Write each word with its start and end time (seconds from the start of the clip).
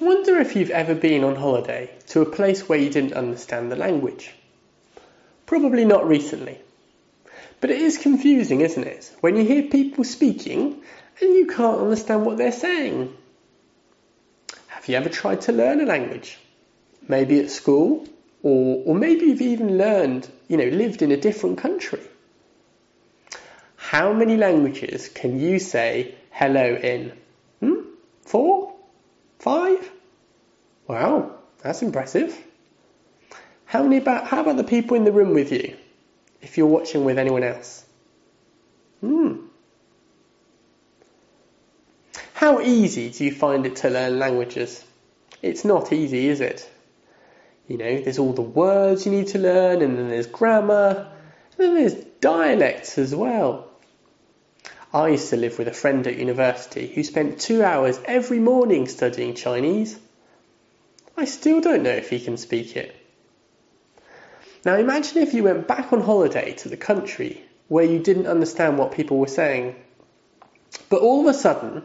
Wonder 0.00 0.38
if 0.38 0.54
you've 0.54 0.70
ever 0.70 0.94
been 0.94 1.24
on 1.24 1.34
holiday 1.34 1.90
to 2.08 2.20
a 2.20 2.26
place 2.26 2.68
where 2.68 2.78
you 2.78 2.88
didn't 2.88 3.14
understand 3.14 3.72
the 3.72 3.76
language. 3.76 4.32
Probably 5.44 5.84
not 5.84 6.06
recently. 6.06 6.60
But 7.60 7.70
it 7.70 7.80
is 7.80 7.98
confusing, 7.98 8.60
isn't 8.60 8.86
it? 8.86 9.12
When 9.20 9.36
you 9.36 9.44
hear 9.44 9.64
people 9.64 10.04
speaking 10.04 10.82
and 11.20 11.34
you 11.34 11.46
can't 11.48 11.80
understand 11.80 12.24
what 12.24 12.36
they're 12.36 12.52
saying. 12.52 13.12
Have 14.68 14.88
you 14.88 14.96
ever 14.96 15.08
tried 15.08 15.40
to 15.42 15.52
learn 15.52 15.80
a 15.80 15.84
language? 15.84 16.38
Maybe 17.08 17.40
at 17.40 17.50
school, 17.50 18.06
or, 18.44 18.84
or 18.86 18.94
maybe 18.94 19.26
you've 19.26 19.40
even 19.40 19.78
learned, 19.78 20.28
you 20.46 20.58
know, 20.58 20.68
lived 20.68 21.02
in 21.02 21.10
a 21.10 21.16
different 21.16 21.58
country. 21.58 22.02
How 23.74 24.12
many 24.12 24.36
languages 24.36 25.08
can 25.08 25.40
you 25.40 25.58
say 25.58 26.14
hello 26.30 26.76
in? 26.76 27.12
Hmm? 27.58 27.80
Four? 28.22 28.67
Five? 29.38 29.90
Wow, 30.86 31.32
that's 31.62 31.82
impressive. 31.82 32.36
How 33.66 33.82
many 33.82 33.98
about 33.98 34.26
how 34.26 34.40
about 34.40 34.56
the 34.56 34.64
people 34.64 34.96
in 34.96 35.04
the 35.04 35.12
room 35.12 35.34
with 35.34 35.52
you? 35.52 35.76
If 36.40 36.56
you're 36.56 36.66
watching 36.66 37.04
with 37.04 37.18
anyone 37.18 37.42
else? 37.42 37.84
Hmm. 39.00 39.36
How 42.34 42.60
easy 42.60 43.10
do 43.10 43.24
you 43.24 43.32
find 43.32 43.66
it 43.66 43.76
to 43.76 43.90
learn 43.90 44.18
languages? 44.18 44.84
It's 45.42 45.64
not 45.64 45.92
easy, 45.92 46.28
is 46.28 46.40
it? 46.40 46.68
You 47.68 47.76
know, 47.76 48.00
there's 48.00 48.18
all 48.18 48.32
the 48.32 48.42
words 48.42 49.04
you 49.04 49.12
need 49.12 49.28
to 49.28 49.38
learn, 49.38 49.82
and 49.82 49.98
then 49.98 50.08
there's 50.08 50.26
grammar, 50.26 51.12
and 51.52 51.58
then 51.58 51.74
there's 51.74 51.94
dialects 52.20 52.96
as 52.96 53.14
well. 53.14 53.67
I 54.92 55.08
used 55.08 55.28
to 55.30 55.36
live 55.36 55.58
with 55.58 55.68
a 55.68 55.72
friend 55.72 56.06
at 56.06 56.16
university 56.16 56.86
who 56.86 57.04
spent 57.04 57.40
two 57.40 57.62
hours 57.62 58.00
every 58.06 58.38
morning 58.38 58.88
studying 58.88 59.34
Chinese. 59.34 59.98
I 61.16 61.26
still 61.26 61.60
don't 61.60 61.82
know 61.82 61.90
if 61.90 62.08
he 62.08 62.20
can 62.20 62.38
speak 62.38 62.74
it. 62.74 62.96
Now 64.64 64.76
imagine 64.76 65.18
if 65.18 65.34
you 65.34 65.42
went 65.42 65.68
back 65.68 65.92
on 65.92 66.00
holiday 66.00 66.54
to 66.54 66.70
the 66.70 66.76
country 66.76 67.42
where 67.68 67.84
you 67.84 67.98
didn't 67.98 68.26
understand 68.26 68.78
what 68.78 68.92
people 68.92 69.18
were 69.18 69.26
saying, 69.26 69.76
but 70.88 71.02
all 71.02 71.20
of 71.20 71.34
a 71.34 71.38
sudden 71.38 71.82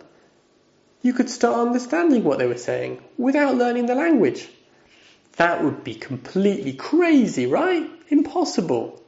you 1.02 1.12
could 1.12 1.30
start 1.30 1.68
understanding 1.68 2.24
what 2.24 2.40
they 2.40 2.48
were 2.48 2.58
saying 2.58 3.04
without 3.18 3.56
learning 3.56 3.86
the 3.86 3.96
language. 3.96 4.48
That 5.36 5.62
would 5.62 5.84
be 5.84 5.96
completely 5.96 6.74
crazy, 6.74 7.48
right? 7.48 7.90
Impossible. 8.08 9.03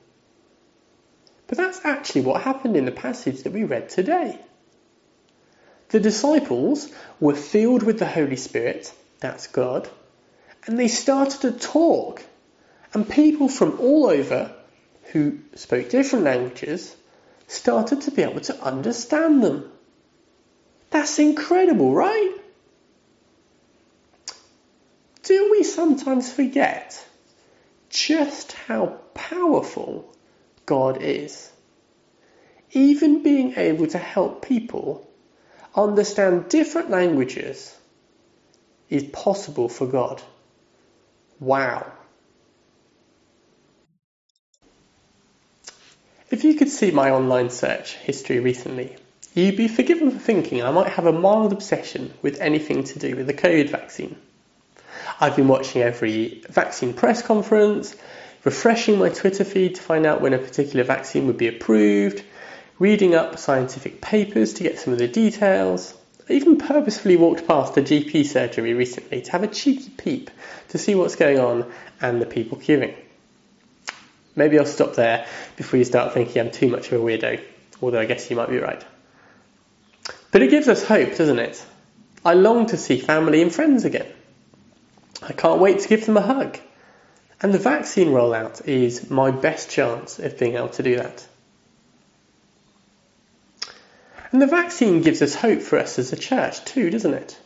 But 1.47 1.57
that's 1.57 1.83
actually 1.83 2.21
what 2.21 2.41
happened 2.41 2.75
in 2.75 2.85
the 2.85 2.91
passage 2.91 3.43
that 3.43 3.53
we 3.53 3.63
read 3.63 3.89
today. 3.89 4.39
The 5.89 5.99
disciples 5.99 6.89
were 7.19 7.35
filled 7.35 7.83
with 7.83 7.99
the 7.99 8.07
Holy 8.07 8.35
Spirit, 8.35 8.91
that's 9.19 9.47
God, 9.47 9.87
and 10.65 10.79
they 10.79 10.87
started 10.87 11.41
to 11.41 11.51
talk. 11.51 12.23
And 12.93 13.07
people 13.07 13.49
from 13.49 13.79
all 13.79 14.07
over 14.07 14.55
who 15.11 15.39
spoke 15.55 15.89
different 15.89 16.25
languages 16.25 16.95
started 17.47 18.01
to 18.01 18.11
be 18.11 18.23
able 18.23 18.41
to 18.41 18.59
understand 18.63 19.43
them. 19.43 19.71
That's 20.89 21.19
incredible, 21.19 21.93
right? 21.93 22.35
Do 25.23 25.51
we 25.51 25.63
sometimes 25.63 26.31
forget 26.31 27.05
just 27.89 28.53
how 28.53 28.97
powerful 29.13 30.14
God 30.65 31.01
is. 31.01 31.51
Even 32.71 33.23
being 33.23 33.53
able 33.57 33.87
to 33.87 33.97
help 33.97 34.45
people 34.45 35.07
understand 35.75 36.49
different 36.49 36.89
languages 36.89 37.75
is 38.89 39.03
possible 39.03 39.69
for 39.69 39.87
God. 39.87 40.21
Wow. 41.39 41.91
If 46.31 46.43
you 46.43 46.55
could 46.55 46.69
see 46.69 46.91
my 46.91 47.11
online 47.11 47.49
search 47.49 47.93
history 47.95 48.39
recently, 48.39 48.95
you'd 49.33 49.57
be 49.57 49.67
forgiven 49.67 50.11
for 50.11 50.19
thinking 50.19 50.63
I 50.63 50.71
might 50.71 50.89
have 50.89 51.05
a 51.05 51.13
mild 51.13 51.53
obsession 51.53 52.13
with 52.21 52.41
anything 52.41 52.83
to 52.85 52.99
do 52.99 53.15
with 53.15 53.27
the 53.27 53.33
COVID 53.33 53.69
vaccine. 53.69 54.15
I've 55.19 55.35
been 55.35 55.47
watching 55.47 55.81
every 55.81 56.43
vaccine 56.49 56.93
press 56.93 57.21
conference, 57.21 57.95
refreshing 58.45 58.99
my 58.99 59.09
Twitter 59.09 59.43
feed 59.43 59.75
to 59.75 59.81
find 59.81 60.05
out 60.05 60.21
when 60.21 60.33
a 60.33 60.37
particular 60.37 60.85
vaccine 60.85 61.27
would 61.27 61.37
be 61.37 61.47
approved, 61.47 62.23
reading 62.79 63.15
up 63.15 63.37
scientific 63.37 63.99
papers 63.99 64.53
to 64.53 64.63
get 64.63 64.79
some 64.79 64.93
of 64.93 64.99
the 64.99 65.07
details. 65.07 65.93
I 66.29 66.33
even 66.33 66.57
purposefully 66.57 67.17
walked 67.17 67.47
past 67.47 67.75
a 67.77 67.81
GP 67.81 68.25
surgery 68.25 68.73
recently 68.73 69.21
to 69.23 69.31
have 69.31 69.43
a 69.43 69.47
cheeky 69.47 69.89
peep 69.89 70.31
to 70.69 70.77
see 70.77 70.95
what's 70.95 71.15
going 71.15 71.39
on 71.39 71.71
and 71.99 72.21
the 72.21 72.25
people 72.25 72.57
queuing. 72.57 72.95
Maybe 74.35 74.59
I'll 74.59 74.65
stop 74.65 74.95
there 74.95 75.25
before 75.55 75.79
you 75.79 75.85
start 75.85 76.13
thinking 76.13 76.41
I'm 76.41 76.51
too 76.51 76.67
much 76.67 76.91
of 76.91 77.01
a 77.01 77.03
weirdo, 77.03 77.41
although 77.81 77.99
I 77.99 78.05
guess 78.05 78.29
you 78.29 78.35
might 78.35 78.49
be 78.49 78.59
right. 78.59 78.83
But 80.31 80.41
it 80.41 80.49
gives 80.49 80.67
us 80.67 80.83
hope, 80.83 81.15
doesn't 81.15 81.39
it? 81.39 81.65
I 82.23 82.33
long 82.33 82.67
to 82.67 82.77
see 82.77 82.99
family 82.99 83.41
and 83.41 83.53
friends 83.53 83.85
again. 83.85 84.07
I 85.23 85.33
can't 85.33 85.61
wait 85.61 85.79
to 85.79 85.87
give 85.87 86.05
them 86.05 86.17
a 86.17 86.21
hug. 86.21 86.59
And 87.45 87.53
the 87.53 87.59
vaccine 87.59 88.07
rollout 88.07 88.67
is 88.67 89.11
my 89.11 89.29
best 89.29 89.69
chance 89.69 90.17
of 90.17 90.39
being 90.39 90.55
able 90.55 90.69
to 90.69 90.81
do 90.81 90.95
that. 90.95 91.27
And 94.31 94.41
the 94.41 94.47
vaccine 94.47 95.03
gives 95.03 95.21
us 95.21 95.35
hope 95.35 95.61
for 95.61 95.77
us 95.77 95.99
as 95.99 96.11
a 96.11 96.15
church 96.15 96.65
too, 96.65 96.89
doesn't 96.89 97.13
it? 97.13 97.37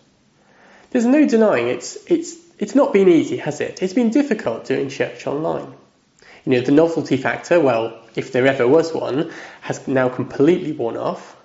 There's 0.91 1.05
no 1.05 1.27
denying 1.27 1.67
it's, 1.67 1.97
it's, 2.07 2.37
it's 2.57 2.75
not 2.75 2.93
been 2.93 3.09
easy, 3.09 3.35
has 3.35 3.59
it? 3.59 3.83
It's 3.83 3.91
been 3.91 4.09
difficult 4.09 4.63
doing 4.63 4.87
church 4.87 5.27
online. 5.27 5.73
You 6.45 6.53
know, 6.53 6.61
the 6.61 6.71
novelty 6.71 7.17
factor, 7.17 7.59
well, 7.59 7.99
if 8.15 8.31
there 8.31 8.47
ever 8.47 8.65
was 8.65 8.93
one, 8.93 9.33
has 9.59 9.85
now 9.85 10.07
completely 10.07 10.71
worn 10.71 10.95
off. 10.95 11.35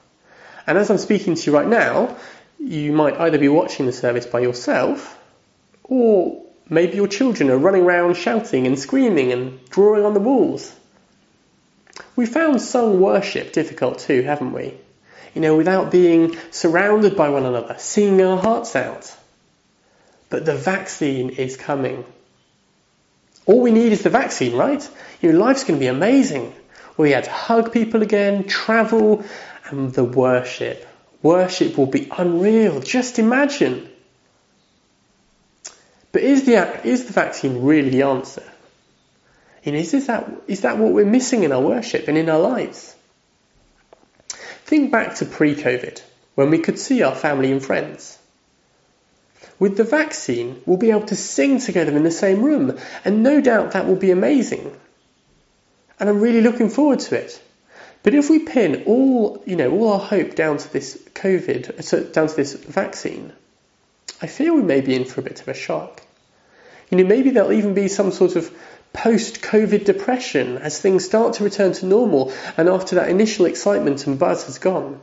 And 0.65 0.79
as 0.79 0.91
I'm 0.93 0.99
speaking 0.99 1.35
to 1.35 1.51
you 1.51 1.57
right 1.57 1.67
now, 1.67 2.17
you 2.61 2.93
might 2.93 3.19
either 3.19 3.39
be 3.39 3.49
watching 3.49 3.87
the 3.87 3.93
service 3.93 4.27
by 4.27 4.39
yourself 4.39 5.19
or 5.83 6.44
Maybe 6.69 6.97
your 6.97 7.09
children 7.09 7.51
are 7.51 7.59
running 7.59 7.83
around 7.83 8.17
shouting 8.17 8.67
and 8.67 8.79
screaming 8.79 9.33
and 9.33 9.65
drawing 9.69 10.05
on 10.05 10.15
the 10.15 10.21
walls. 10.21 10.75
We 12.17 12.27
found 12.27 12.61
sung 12.61 13.01
worship 13.01 13.53
difficult 13.53 13.99
too, 13.99 14.23
haven't 14.23 14.53
we? 14.53 14.75
You 15.35 15.41
know, 15.41 15.57
without 15.57 15.91
being 15.91 16.37
surrounded 16.51 17.17
by 17.17 17.29
one 17.29 17.45
another, 17.45 17.77
singing 17.79 18.25
our 18.25 18.39
hearts 18.39 18.77
out. 18.77 19.15
But 20.31 20.47
the 20.47 20.55
vaccine 20.55 21.31
is 21.31 21.57
coming. 21.57 22.05
All 23.47 23.61
we 23.61 23.73
need 23.73 23.93
is 23.93 24.03
the 24.03 24.11
vaccine, 24.11 24.57
right? 24.57 24.89
You 25.21 25.33
know, 25.33 25.39
life's 25.39 25.65
going 25.65 25.79
to 25.79 25.85
be 25.85 25.89
amazing. 25.89 26.55
We 26.97 27.11
had 27.11 27.25
to 27.25 27.31
hug 27.31 27.73
people 27.73 28.03
again, 28.03 28.45
travel, 28.45 29.25
and 29.67 29.93
the 29.93 30.05
worship. 30.05 30.87
Worship 31.23 31.77
will 31.77 31.87
be 31.87 32.09
unreal. 32.17 32.81
Just 32.81 33.19
imagine. 33.19 33.89
But 36.15 36.23
is 36.23 36.45
the, 36.45 36.87
is 36.87 37.07
the 37.07 37.13
vaccine 37.13 37.65
really 37.65 37.91
the 37.91 38.03
answer? 38.03 38.45
Know, 39.67 39.73
is, 39.73 40.07
that, 40.07 40.31
is 40.47 40.61
that 40.61 40.79
what 40.79 40.93
we're 40.93 41.05
missing 41.05 41.43
in 41.43 41.51
our 41.51 41.61
worship 41.61 42.07
and 42.07 42.17
in 42.17 42.29
our 42.31 42.39
lives? 42.39 42.95
Think 44.65 44.93
back 44.93 45.17
to 45.17 45.25
pre 45.25 45.57
COVID, 45.57 46.01
when 46.37 46.51
we 46.51 46.61
could 46.61 46.79
see 46.79 47.03
our 47.03 47.17
family 47.17 47.51
and 47.51 47.61
friends. 47.61 48.17
With 49.59 49.77
the 49.77 49.83
vaccine, 49.83 50.63
we'll 50.67 50.77
be 50.77 50.93
able 50.93 51.07
to 51.07 51.17
sing 51.17 51.59
together 51.59 51.97
in 51.97 52.05
the 52.05 52.13
same 52.13 52.45
room, 52.45 52.79
and 53.05 53.25
no 53.25 53.41
doubt 53.41 53.73
that 53.73 53.89
will 53.89 53.97
be 53.97 54.13
amazing. 54.13 54.73
And 55.99 56.09
I'm 56.09 56.21
really 56.21 56.43
looking 56.43 56.71
forward 56.71 57.01
to 57.01 57.17
it. 57.17 57.43
But 58.05 58.15
if 58.15 58.31
we 58.31 58.39
pin 58.39 58.85
all, 58.87 59.43
you 59.47 59.57
know, 59.57 59.73
all 59.73 59.95
our 59.95 59.99
hope 59.99 60.37
down 60.37 60.59
to 60.59 60.73
this 60.73 60.97
COVID, 61.15 62.13
down 62.13 62.29
to 62.29 62.37
this 62.37 62.53
vaccine, 62.53 63.33
I 64.21 64.27
fear 64.27 64.55
we 64.55 64.63
may 64.63 64.81
be 64.81 64.95
in 64.95 65.05
for 65.05 65.21
a 65.21 65.25
bit 65.25 65.41
of 65.41 65.49
a 65.49 65.55
shock. 65.55 66.03
You 66.91 66.99
know, 66.99 67.05
maybe 67.05 67.31
there'll 67.31 67.53
even 67.53 67.75
be 67.75 67.89
some 67.89 68.13
sort 68.13 68.37
of 68.37 68.51
post-COVID 68.93 69.85
depression 69.85 70.59
as 70.59 70.81
things 70.81 71.05
start 71.05 71.35
to 71.35 71.45
return 71.45 71.73
to 71.73 71.87
normal 71.87 72.33
and 72.57 72.69
after 72.69 72.97
that 72.97 73.09
initial 73.09 73.47
excitement 73.47 74.07
and 74.07 74.19
buzz 74.19 74.45
has 74.47 74.59
gone. 74.59 75.01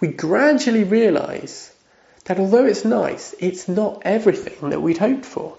We 0.00 0.08
gradually 0.08 0.84
realise 0.84 1.74
that 2.24 2.38
although 2.38 2.64
it's 2.64 2.84
nice, 2.84 3.34
it's 3.38 3.68
not 3.68 4.02
everything 4.04 4.70
that 4.70 4.80
we'd 4.80 4.98
hoped 4.98 5.24
for. 5.24 5.56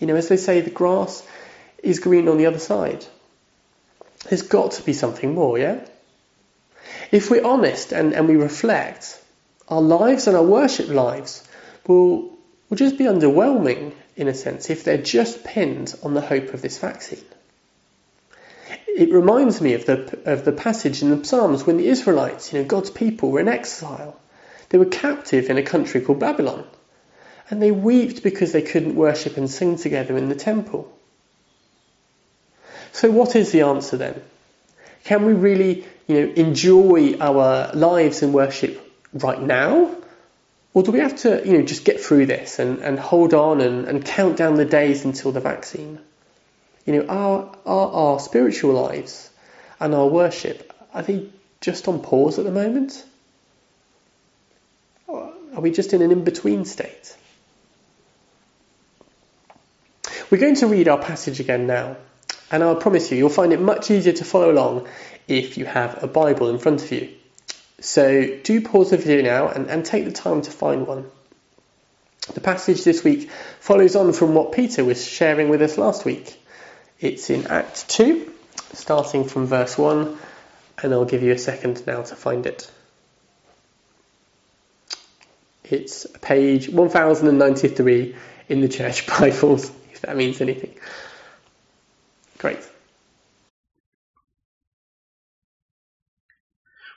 You 0.00 0.06
know, 0.06 0.16
as 0.16 0.28
they 0.28 0.36
say, 0.36 0.60
the 0.60 0.70
grass 0.70 1.26
is 1.82 2.00
green 2.00 2.28
on 2.28 2.38
the 2.38 2.46
other 2.46 2.58
side. 2.58 3.04
There's 4.28 4.42
got 4.42 4.72
to 4.72 4.82
be 4.82 4.92
something 4.92 5.34
more, 5.34 5.58
yeah? 5.58 5.84
If 7.12 7.30
we're 7.30 7.46
honest 7.46 7.92
and, 7.92 8.12
and 8.12 8.28
we 8.28 8.36
reflect, 8.36 9.20
our 9.68 9.80
lives 9.80 10.26
and 10.26 10.36
our 10.36 10.42
worship 10.42 10.88
lives 10.88 11.46
will, 11.86 12.30
will 12.68 12.76
just 12.76 12.98
be 12.98 13.04
underwhelming 13.04 13.92
in 14.16 14.28
a 14.28 14.34
sense 14.34 14.70
if 14.70 14.84
they're 14.84 14.98
just 14.98 15.44
pinned 15.44 15.94
on 16.02 16.14
the 16.14 16.20
hope 16.20 16.54
of 16.54 16.62
this 16.62 16.78
vaccine. 16.78 17.24
It 18.86 19.12
reminds 19.12 19.60
me 19.60 19.74
of 19.74 19.86
the, 19.86 20.18
of 20.24 20.44
the 20.44 20.52
passage 20.52 21.02
in 21.02 21.10
the 21.10 21.24
Psalms 21.24 21.66
when 21.66 21.78
the 21.78 21.88
Israelites, 21.88 22.52
you 22.52 22.60
know, 22.60 22.64
God's 22.64 22.90
people 22.90 23.30
were 23.30 23.40
in 23.40 23.48
exile. 23.48 24.20
They 24.68 24.78
were 24.78 24.84
captive 24.84 25.50
in 25.50 25.58
a 25.58 25.62
country 25.62 26.00
called 26.00 26.20
Babylon. 26.20 26.64
and 27.50 27.60
they 27.60 27.70
wept 27.70 28.22
because 28.22 28.52
they 28.52 28.62
couldn't 28.62 28.94
worship 28.94 29.36
and 29.36 29.50
sing 29.50 29.76
together 29.76 30.16
in 30.16 30.28
the 30.28 30.34
temple. 30.34 30.90
So, 32.92 33.10
what 33.10 33.36
is 33.36 33.52
the 33.52 33.62
answer 33.62 33.96
then? 33.96 34.22
Can 35.04 35.26
we 35.26 35.34
really, 35.34 35.84
you 36.06 36.14
know, 36.14 36.32
enjoy 36.34 37.18
our 37.18 37.72
lives 37.74 38.22
in 38.22 38.32
worship 38.32 38.80
right 39.14 39.40
now? 39.40 39.96
Or 40.74 40.82
do 40.82 40.90
we 40.90 40.98
have 40.98 41.16
to, 41.18 41.40
you 41.46 41.58
know, 41.58 41.64
just 41.64 41.84
get 41.84 42.00
through 42.00 42.26
this 42.26 42.58
and, 42.58 42.80
and 42.80 42.98
hold 42.98 43.32
on 43.32 43.60
and, 43.60 43.86
and 43.86 44.04
count 44.04 44.36
down 44.36 44.56
the 44.56 44.64
days 44.64 45.04
until 45.04 45.30
the 45.30 45.40
vaccine? 45.40 46.00
You 46.84 46.94
know, 46.94 47.06
our, 47.06 47.56
our, 47.64 47.92
our 47.92 48.20
spiritual 48.20 48.74
lives 48.74 49.30
and 49.80 49.94
our 49.94 50.06
worship, 50.06 50.72
are 50.92 51.02
they 51.02 51.28
just 51.60 51.86
on 51.88 52.00
pause 52.00 52.38
at 52.38 52.44
the 52.44 52.50
moment? 52.50 53.04
Are 55.54 55.60
we 55.60 55.70
just 55.70 55.92
in 55.92 56.02
an 56.02 56.10
in 56.10 56.24
between 56.24 56.64
state? 56.64 57.16
We're 60.30 60.38
going 60.38 60.56
to 60.56 60.66
read 60.66 60.88
our 60.88 60.98
passage 60.98 61.38
again 61.38 61.66
now, 61.68 61.96
and 62.50 62.62
I'll 62.64 62.76
promise 62.76 63.10
you, 63.12 63.18
you'll 63.18 63.28
find 63.28 63.52
it 63.52 63.60
much 63.60 63.90
easier 63.90 64.12
to 64.14 64.24
follow 64.24 64.50
along 64.50 64.88
if 65.28 65.56
you 65.56 65.64
have 65.64 66.02
a 66.02 66.08
Bible 66.08 66.48
in 66.48 66.58
front 66.58 66.82
of 66.82 66.90
you. 66.90 67.14
So 67.80 68.38
do 68.42 68.60
pause 68.62 68.90
the 68.90 68.96
video 68.96 69.22
now 69.22 69.48
and, 69.48 69.68
and 69.68 69.84
take 69.84 70.04
the 70.04 70.12
time 70.12 70.42
to 70.42 70.50
find 70.50 70.86
one. 70.86 71.10
The 72.32 72.40
passage 72.40 72.84
this 72.84 73.04
week 73.04 73.30
follows 73.60 73.96
on 73.96 74.12
from 74.12 74.34
what 74.34 74.52
Peter 74.52 74.84
was 74.84 75.06
sharing 75.06 75.50
with 75.50 75.60
us 75.60 75.76
last 75.76 76.04
week. 76.04 76.40
It's 76.98 77.28
in 77.28 77.46
Act 77.48 77.88
2, 77.90 78.32
starting 78.72 79.24
from 79.24 79.46
verse 79.46 79.76
1, 79.76 80.16
and 80.82 80.92
I'll 80.92 81.04
give 81.04 81.22
you 81.22 81.32
a 81.32 81.38
second 81.38 81.86
now 81.86 82.02
to 82.02 82.14
find 82.14 82.46
it. 82.46 82.70
It's 85.64 86.06
page 86.22 86.68
1093 86.68 88.16
in 88.48 88.60
the 88.60 88.68
Church 88.68 89.06
Bibles, 89.18 89.70
if 89.92 90.00
that 90.02 90.16
means 90.16 90.40
anything. 90.40 90.74
Great. 92.38 92.60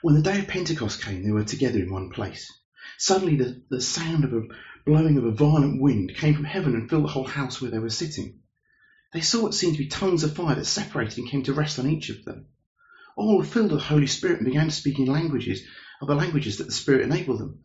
When 0.00 0.14
the 0.14 0.22
day 0.22 0.38
of 0.38 0.46
Pentecost 0.46 1.02
came, 1.02 1.24
they 1.24 1.32
were 1.32 1.42
together 1.42 1.80
in 1.80 1.90
one 1.90 2.10
place. 2.10 2.52
Suddenly, 2.98 3.36
the, 3.36 3.62
the 3.68 3.80
sound 3.80 4.24
of 4.24 4.32
a 4.32 4.42
blowing 4.86 5.18
of 5.18 5.24
a 5.24 5.32
violent 5.32 5.82
wind 5.82 6.14
came 6.14 6.34
from 6.34 6.44
heaven 6.44 6.74
and 6.74 6.88
filled 6.88 7.02
the 7.02 7.08
whole 7.08 7.26
house 7.26 7.60
where 7.60 7.72
they 7.72 7.80
were 7.80 7.90
sitting. 7.90 8.38
They 9.12 9.22
saw 9.22 9.42
what 9.42 9.54
seemed 9.54 9.74
to 9.74 9.82
be 9.82 9.88
tongues 9.88 10.22
of 10.22 10.36
fire 10.36 10.54
that 10.54 10.66
separated 10.66 11.18
and 11.18 11.28
came 11.28 11.42
to 11.44 11.52
rest 11.52 11.80
on 11.80 11.88
each 11.88 12.10
of 12.10 12.24
them. 12.24 12.46
All 13.16 13.38
were 13.38 13.44
filled 13.44 13.72
with 13.72 13.80
the 13.80 13.86
Holy 13.86 14.06
Spirit 14.06 14.36
and 14.36 14.46
began 14.46 14.68
to 14.68 14.74
speak 14.74 15.00
in 15.00 15.06
languages, 15.06 15.62
other 16.00 16.14
languages 16.14 16.58
that 16.58 16.66
the 16.68 16.72
Spirit 16.72 17.02
enabled 17.02 17.40
them. 17.40 17.64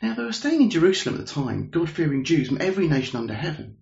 Now 0.00 0.14
they 0.14 0.24
were 0.24 0.32
staying 0.32 0.62
in 0.62 0.70
Jerusalem 0.70 1.16
at 1.16 1.26
the 1.26 1.32
time, 1.32 1.68
God 1.68 1.90
fearing 1.90 2.24
Jews 2.24 2.48
from 2.48 2.58
every 2.62 2.88
nation 2.88 3.18
under 3.18 3.34
heaven. 3.34 3.76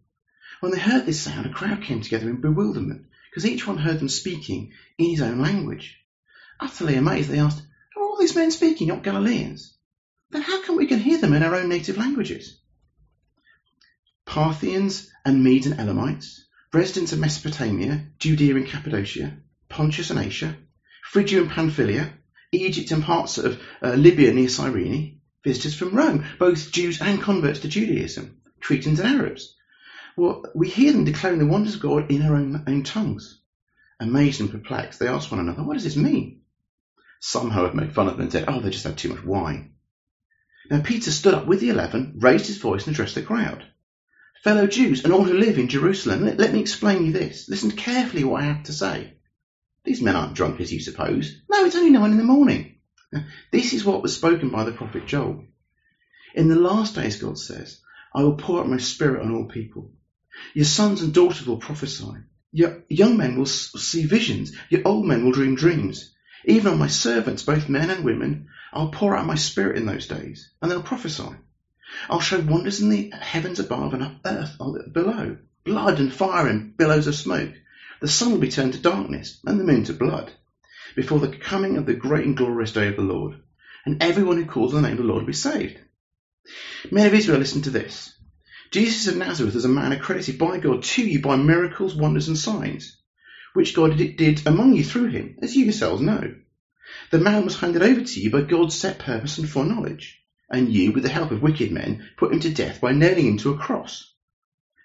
When 0.59 0.73
they 0.73 0.81
heard 0.81 1.07
this 1.07 1.23
sound, 1.23 1.47
a 1.47 1.51
crowd 1.51 1.83
came 1.83 2.01
together 2.01 2.29
in 2.29 2.41
bewilderment, 2.41 3.07
because 3.31 3.47
each 3.47 3.65
one 3.65 3.79
heard 3.79 4.01
them 4.01 4.09
speaking 4.09 4.73
in 4.99 5.11
his 5.11 5.21
own 5.21 5.41
language. 5.41 6.01
Utterly 6.61 6.95
amazed, 6.97 7.31
they 7.31 7.39
asked, 7.39 7.63
Are 7.97 8.03
all 8.03 8.19
these 8.19 8.37
men 8.37 8.51
speaking 8.51 8.89
not 8.89 9.03
Galileans? 9.03 9.75
Then 10.31 10.43
how 10.43 10.63
come 10.63 10.77
we 10.77 10.87
can 10.87 10.99
hear 10.99 11.19
them 11.19 11.33
in 11.33 11.43
our 11.43 11.55
own 11.55 11.69
native 11.69 11.97
languages? 11.97 12.59
Parthians 14.27 15.11
and 15.25 15.45
Medes 15.45 15.67
and 15.67 15.79
Elamites, 15.79 16.45
residents 16.73 17.13
of 17.13 17.19
Mesopotamia, 17.19 18.07
Judea 18.19 18.57
and 18.57 18.67
Cappadocia, 18.67 19.37
Pontus 19.69 20.11
and 20.11 20.19
Asia, 20.19 20.57
Phrygia 21.05 21.43
and 21.43 21.51
Pamphylia, 21.51 22.13
Egypt 22.53 22.91
and 22.91 23.03
parts 23.03 23.39
of 23.39 23.61
uh, 23.83 23.95
Libya 23.95 24.33
near 24.33 24.49
Cyrene, 24.49 25.21
visitors 25.45 25.75
from 25.75 25.95
Rome, 25.95 26.25
both 26.39 26.73
Jews 26.73 27.01
and 27.01 27.21
converts 27.21 27.61
to 27.61 27.69
Judaism, 27.69 28.41
Cretans 28.61 29.01
and 29.01 29.21
Arabs. 29.21 29.55
Well, 30.17 30.45
we 30.55 30.69
hear 30.69 30.93
them 30.93 31.05
declaring 31.05 31.39
the 31.39 31.47
wonders 31.47 31.75
of 31.75 31.81
God 31.81 32.11
in 32.11 32.23
our 32.23 32.37
own, 32.37 32.65
own 32.67 32.83
tongues. 32.83 33.41
Amazed 34.01 34.41
and 34.41 34.51
perplexed, 34.51 34.99
they 34.99 35.09
ask 35.09 35.31
one 35.31 35.41
another, 35.41 35.63
What 35.63 35.75
does 35.75 35.85
this 35.85 35.97
mean? 35.97 36.41
Some, 37.27 37.51
however, 37.51 37.75
made 37.75 37.95
fun 37.95 38.07
of 38.07 38.15
them 38.17 38.25
and 38.25 38.33
said, 38.33 38.45
Oh, 38.49 38.61
they 38.61 38.69
just 38.71 38.85
had 38.85 38.99
too 38.99 39.09
much 39.09 39.25
wine. 39.25 39.73
Now 40.71 40.81
Peter 40.81 41.11
stood 41.11 41.33
up 41.35 41.47
with 41.47 41.61
the 41.61 41.71
eleven, 41.71 42.13
raised 42.17 42.47
his 42.49 42.59
voice, 42.59 42.87
and 42.87 42.95
addressed 42.95 43.15
the 43.15 43.23
crowd. 43.23 43.67
Fellow 44.43 44.67
Jews 44.67 45.05
and 45.05 45.13
all 45.13 45.25
who 45.25 45.35
live 45.35 45.59
in 45.59 45.69
Jerusalem, 45.69 46.25
let, 46.25 46.39
let 46.39 46.53
me 46.53 46.61
explain 46.61 47.07
you 47.07 47.13
this. 47.13 47.49
Listen 47.49 47.71
carefully 47.71 48.25
what 48.25 48.43
I 48.43 48.47
have 48.47 48.65
to 48.65 48.75
say. 48.75 49.15
These 49.85 50.03
men 50.03 50.17
aren't 50.17 50.35
drunk 50.35 50.61
as 50.61 50.73
you 50.73 50.81
suppose. 50.81 51.33
No, 51.51 51.65
it's 51.65 51.77
only 51.77 51.91
nine 51.91 52.13
in 52.13 52.19
the 52.19 52.25
morning. 52.25 52.77
This 53.53 53.73
is 53.73 53.85
what 53.85 54.03
was 54.03 54.15
spoken 54.15 54.51
by 54.51 54.65
the 54.65 54.73
prophet 54.73 55.07
Joel. 55.07 55.45
In 56.35 56.49
the 56.49 56.57
last 56.57 56.95
days, 56.95 57.17
God 57.17 57.39
says, 57.39 57.79
I 58.15 58.23
will 58.23 58.37
pour 58.37 58.61
out 58.61 58.69
my 58.69 58.79
spirit 58.79 59.23
on 59.23 59.33
all 59.33 59.47
people. 59.49 59.93
Your 60.55 60.67
sons 60.67 61.03
and 61.03 61.15
daughters 61.15 61.47
will 61.47 61.59
prophesy. 61.59 62.13
Your 62.53 62.85
young 62.89 63.17
men 63.17 63.37
will 63.39 63.47
see 63.47 64.05
visions. 64.07 64.53
Your 64.71 64.83
old 64.87 65.07
men 65.07 65.25
will 65.25 65.33
dream 65.33 65.55
dreams. 65.57 66.14
Even 66.47 66.73
on 66.73 66.79
my 66.79 66.89
servants, 66.89 67.43
both 67.43 67.69
men 67.69 67.91
and 67.91 68.05
women, 68.05 68.49
I'll 68.73 68.91
pour 68.91 69.17
out 69.17 69.27
my 69.27 69.35
spirit 69.35 69.77
in 69.77 69.87
those 69.87 70.07
days, 70.07 70.51
and 70.61 70.71
they'll 70.71 70.83
prophesy. 70.83 71.29
I'll 72.09 72.21
show 72.21 72.41
wonders 72.41 72.81
in 72.81 72.89
the 72.89 73.11
heavens 73.11 73.61
above 73.61 73.95
and 73.95 74.19
earth 74.25 74.59
below, 74.93 75.37
blood 75.65 76.01
and 76.01 76.13
fire 76.13 76.47
and 76.47 76.77
billows 76.77 77.07
of 77.07 77.15
smoke. 77.15 77.53
The 78.01 78.09
sun 78.09 78.33
will 78.33 78.39
be 78.39 78.51
turned 78.51 78.75
to 78.75 78.81
darkness, 78.81 79.41
and 79.47 79.59
the 79.59 79.65
moon 79.65 79.85
to 79.85 79.93
blood, 79.93 80.33
before 80.97 81.21
the 81.21 81.37
coming 81.37 81.77
of 81.77 81.87
the 81.87 81.95
great 81.95 82.27
and 82.27 82.37
glorious 82.37 82.73
day 82.73 82.89
of 82.89 82.97
the 82.97 83.03
Lord, 83.03 83.41
and 83.87 84.03
everyone 84.03 84.37
who 84.37 84.47
calls 84.47 84.75
on 84.75 84.83
the 84.83 84.89
name 84.89 84.99
of 84.99 85.05
the 85.05 85.09
Lord 85.09 85.23
will 85.23 85.29
be 85.29 85.33
saved. 85.33 85.79
Men 86.91 87.07
of 87.07 87.15
Israel, 87.15 87.39
listen 87.39 87.63
to 87.63 87.71
this. 87.71 88.13
Jesus 88.71 89.07
of 89.07 89.17
Nazareth 89.17 89.55
is 89.55 89.65
a 89.65 89.69
man 89.69 89.93
accredited 89.93 90.37
by 90.37 90.59
God 90.59 90.83
to 90.83 91.09
you 91.09 91.23
by 91.23 91.37
miracles, 91.37 91.95
wonders, 91.95 92.29
and 92.29 92.37
signs, 92.37 92.99
which 93.55 93.75
God 93.75 93.97
did 93.97 94.47
among 94.47 94.75
you 94.75 94.85
through 94.85 95.09
him, 95.09 95.39
as 95.41 95.57
you 95.57 95.65
yourselves 95.65 96.03
know. 96.03 96.35
The 97.11 97.19
man 97.19 97.45
was 97.45 97.59
handed 97.59 97.83
over 97.83 98.03
to 98.03 98.21
you 98.21 98.31
by 98.31 98.43
God's 98.43 98.75
set 98.75 98.99
purpose 98.99 99.39
and 99.39 99.49
foreknowledge, 99.49 100.21
and 100.51 100.73
you, 100.73 100.93
with 100.93 101.03
the 101.05 101.09
help 101.09 101.31
of 101.31 101.41
wicked 101.41 101.73
men, 101.73 102.07
put 102.17 102.33
him 102.33 102.41
to 102.41 102.53
death 102.53 102.81
by 102.81 102.93
nailing 102.93 103.27
him 103.27 103.37
to 103.39 103.53
a 103.53 103.57
cross. 103.57 104.13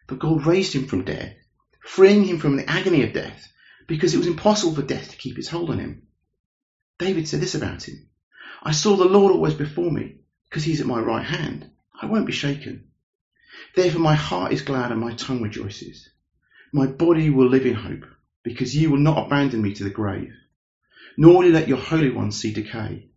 But 0.07 0.19
God 0.19 0.45
raised 0.45 0.74
him 0.74 0.88
from 0.88 1.04
death, 1.04 1.36
freeing 1.81 2.24
him 2.24 2.39
from 2.39 2.56
the 2.56 2.69
agony 2.69 3.04
of 3.04 3.13
death, 3.13 3.51
because 3.88 4.13
it 4.13 4.18
was 4.18 4.27
impossible 4.27 4.74
for 4.74 4.81
death 4.81 5.10
to 5.10 5.18
keep 5.18 5.38
its 5.38 5.50
hold 5.50 5.69
on 5.69 5.80
him. 5.80 6.04
David 7.00 7.27
said 7.27 7.42
this 7.42 7.56
about 7.56 7.88
him 7.88 8.07
I 8.62 8.71
saw 8.71 8.95
the 8.95 9.06
Lord 9.06 9.33
always 9.33 9.56
before 9.56 9.92
me, 9.92 10.18
because 10.50 10.63
he's 10.63 10.80
at 10.80 10.88
my 10.88 11.00
right 11.00 11.25
hand. 11.25 11.69
I 12.00 12.06
won't 12.06 12.25
be 12.25 12.31
shaken. 12.31 12.89
Therefore, 13.76 14.02
my 14.02 14.16
heart 14.16 14.54
is 14.54 14.61
glad 14.61 14.92
and 14.92 15.02
my 15.02 15.14
tongue 15.14 15.42
rejoices. 15.42 16.09
My 16.71 16.85
body 16.85 17.30
will 17.30 17.49
live 17.49 17.66
in 17.66 17.73
hope, 17.73 18.06
because 18.43 18.75
you 18.75 18.91
will 18.91 18.99
not 18.99 19.25
abandon 19.25 19.61
me 19.61 19.73
to 19.73 19.83
the 19.83 19.89
grave, 19.89 20.33
nor 21.17 21.37
will 21.37 21.45
you 21.45 21.51
let 21.51 21.67
your 21.67 21.77
Holy 21.77 22.09
One 22.09 22.31
see 22.31 22.53
decay. 22.53 23.09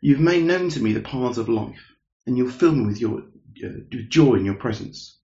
You 0.00 0.14
have 0.14 0.22
made 0.22 0.44
known 0.44 0.70
to 0.70 0.80
me 0.80 0.92
the 0.92 1.00
paths 1.00 1.38
of 1.38 1.48
life, 1.48 1.92
and 2.26 2.36
you'll 2.36 2.50
fill 2.50 2.72
me 2.72 2.86
with 2.86 3.00
your 3.00 3.24
uh, 3.64 3.68
joy 4.08 4.34
in 4.34 4.44
your 4.44 4.54
presence. 4.54 5.18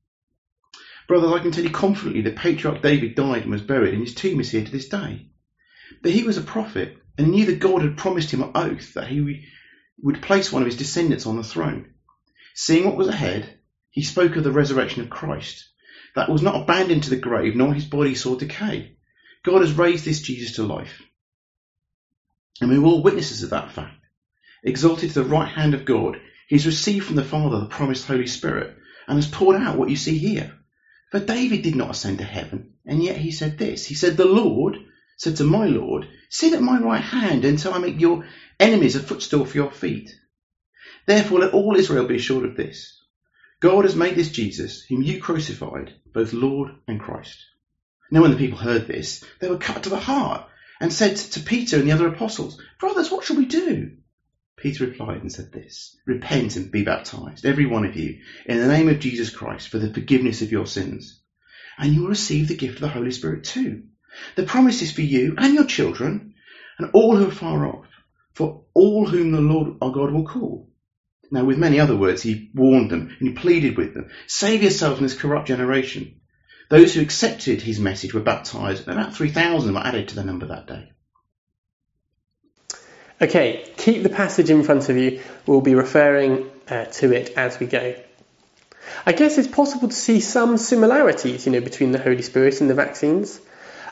Brothers, 1.08 1.32
I 1.32 1.38
can 1.38 1.52
tell 1.52 1.64
you 1.64 1.70
confidently 1.70 2.22
that 2.22 2.36
Patriarch 2.36 2.82
David 2.82 3.14
died 3.14 3.42
and 3.42 3.52
was 3.52 3.62
buried, 3.62 3.94
and 3.94 4.02
his 4.02 4.14
tomb 4.14 4.40
is 4.40 4.50
here 4.50 4.64
to 4.64 4.70
this 4.70 4.88
day. 4.88 5.28
But 6.02 6.10
he 6.10 6.24
was 6.24 6.36
a 6.36 6.42
prophet, 6.42 6.98
and 7.16 7.30
knew 7.30 7.46
that 7.46 7.60
God 7.60 7.82
had 7.82 7.96
promised 7.96 8.32
him 8.32 8.42
an 8.42 8.50
oath 8.54 8.94
that 8.94 9.08
he 9.08 9.46
would 10.02 10.20
place 10.20 10.52
one 10.52 10.62
of 10.62 10.66
his 10.66 10.76
descendants 10.76 11.26
on 11.26 11.36
the 11.36 11.44
throne. 11.44 11.94
Seeing 12.54 12.86
what 12.86 12.96
was 12.96 13.08
ahead, 13.08 13.58
he 13.90 14.02
spoke 14.02 14.36
of 14.36 14.44
the 14.44 14.52
resurrection 14.52 15.02
of 15.02 15.10
Christ, 15.10 15.68
that 16.14 16.28
was 16.28 16.42
not 16.42 16.62
abandoned 16.62 17.04
to 17.04 17.10
the 17.10 17.16
grave, 17.16 17.54
nor 17.54 17.72
his 17.72 17.84
body 17.84 18.14
saw 18.14 18.36
decay. 18.36 18.95
God 19.46 19.60
has 19.60 19.74
raised 19.74 20.04
this 20.04 20.22
Jesus 20.22 20.56
to 20.56 20.64
life. 20.64 21.00
And 22.60 22.68
we 22.68 22.78
are 22.78 22.84
all 22.84 23.00
witnesses 23.00 23.44
of 23.44 23.50
that 23.50 23.70
fact. 23.70 24.04
Exalted 24.64 25.10
to 25.10 25.22
the 25.22 25.28
right 25.28 25.46
hand 25.48 25.72
of 25.72 25.84
God, 25.84 26.20
he 26.48 26.56
has 26.56 26.66
received 26.66 27.06
from 27.06 27.14
the 27.14 27.22
Father 27.22 27.60
the 27.60 27.66
promised 27.66 28.08
Holy 28.08 28.26
Spirit, 28.26 28.76
and 29.06 29.16
has 29.16 29.28
poured 29.28 29.54
out 29.54 29.78
what 29.78 29.88
you 29.88 29.94
see 29.94 30.18
here. 30.18 30.52
For 31.12 31.20
David 31.20 31.62
did 31.62 31.76
not 31.76 31.90
ascend 31.92 32.18
to 32.18 32.24
heaven, 32.24 32.72
and 32.84 33.04
yet 33.04 33.18
he 33.18 33.30
said 33.30 33.56
this. 33.56 33.86
He 33.86 33.94
said, 33.94 34.16
The 34.16 34.24
Lord 34.24 34.78
said 35.16 35.36
to 35.36 35.44
my 35.44 35.66
Lord, 35.66 36.08
Sit 36.28 36.52
at 36.52 36.60
my 36.60 36.80
right 36.80 37.00
hand 37.00 37.44
until 37.44 37.72
I 37.72 37.78
make 37.78 38.00
your 38.00 38.26
enemies 38.58 38.96
a 38.96 39.00
footstool 39.00 39.44
for 39.44 39.58
your 39.58 39.70
feet. 39.70 40.10
Therefore 41.06 41.38
let 41.38 41.52
all 41.52 41.76
Israel 41.76 42.08
be 42.08 42.16
assured 42.16 42.46
of 42.46 42.56
this. 42.56 43.00
God 43.60 43.84
has 43.84 43.94
made 43.94 44.16
this 44.16 44.32
Jesus, 44.32 44.82
whom 44.88 45.02
you 45.02 45.20
crucified, 45.20 45.94
both 46.12 46.32
Lord 46.32 46.72
and 46.88 46.98
Christ. 46.98 47.46
Now 48.10 48.22
when 48.22 48.30
the 48.30 48.36
people 48.36 48.58
heard 48.58 48.86
this, 48.86 49.24
they 49.40 49.48
were 49.48 49.58
cut 49.58 49.82
to 49.82 49.88
the 49.88 49.98
heart, 49.98 50.48
and 50.80 50.92
said 50.92 51.16
to 51.16 51.40
Peter 51.40 51.78
and 51.78 51.88
the 51.88 51.92
other 51.92 52.08
apostles, 52.08 52.60
Brothers, 52.78 53.10
what 53.10 53.24
shall 53.24 53.36
we 53.36 53.46
do? 53.46 53.92
Peter 54.56 54.86
replied 54.86 55.20
and 55.20 55.32
said 55.32 55.52
this 55.52 55.96
Repent 56.06 56.56
and 56.56 56.70
be 56.70 56.82
baptized, 56.82 57.44
every 57.44 57.66
one 57.66 57.84
of 57.84 57.96
you, 57.96 58.20
in 58.46 58.58
the 58.58 58.68
name 58.68 58.88
of 58.88 59.00
Jesus 59.00 59.30
Christ, 59.30 59.68
for 59.68 59.78
the 59.78 59.92
forgiveness 59.92 60.42
of 60.42 60.52
your 60.52 60.66
sins. 60.66 61.20
And 61.78 61.92
you 61.92 62.02
will 62.02 62.08
receive 62.08 62.48
the 62.48 62.56
gift 62.56 62.76
of 62.76 62.80
the 62.80 62.88
Holy 62.88 63.10
Spirit 63.10 63.44
too. 63.44 63.84
The 64.34 64.44
promise 64.44 64.80
is 64.82 64.92
for 64.92 65.02
you 65.02 65.34
and 65.36 65.54
your 65.54 65.66
children, 65.66 66.34
and 66.78 66.90
all 66.92 67.16
who 67.16 67.28
are 67.28 67.32
far 67.32 67.66
off, 67.66 67.86
for 68.34 68.64
all 68.72 69.06
whom 69.06 69.32
the 69.32 69.40
Lord 69.40 69.76
our 69.82 69.92
God 69.92 70.10
will 70.10 70.26
call. 70.26 70.70
Now, 71.30 71.44
with 71.44 71.58
many 71.58 71.80
other 71.80 71.96
words, 71.96 72.22
he 72.22 72.50
warned 72.54 72.90
them 72.90 73.14
and 73.18 73.28
he 73.28 73.34
pleaded 73.34 73.76
with 73.76 73.94
them 73.94 74.10
save 74.26 74.62
yourself 74.62 74.96
from 74.96 75.06
this 75.06 75.18
corrupt 75.18 75.48
generation. 75.48 76.20
Those 76.68 76.94
who 76.94 77.00
accepted 77.00 77.62
his 77.62 77.78
message 77.78 78.12
were 78.12 78.20
baptized, 78.20 78.88
and 78.88 78.98
about 78.98 79.14
3,000 79.14 79.72
were 79.72 79.80
added 79.80 80.08
to 80.08 80.14
the 80.16 80.24
number 80.24 80.46
that 80.46 80.66
day. 80.66 80.90
Okay, 83.20 83.72
keep 83.76 84.02
the 84.02 84.08
passage 84.08 84.50
in 84.50 84.62
front 84.62 84.88
of 84.88 84.96
you. 84.96 85.22
We'll 85.46 85.60
be 85.60 85.74
referring 85.74 86.50
uh, 86.68 86.86
to 86.86 87.12
it 87.12 87.30
as 87.36 87.58
we 87.58 87.66
go. 87.66 87.94
I 89.04 89.12
guess 89.12 89.38
it's 89.38 89.48
possible 89.48 89.88
to 89.88 89.94
see 89.94 90.20
some 90.20 90.56
similarities, 90.58 91.46
you 91.46 91.52
know, 91.52 91.60
between 91.60 91.92
the 91.92 92.00
Holy 92.00 92.22
Spirit 92.22 92.60
and 92.60 92.68
the 92.68 92.74
vaccines. 92.74 93.40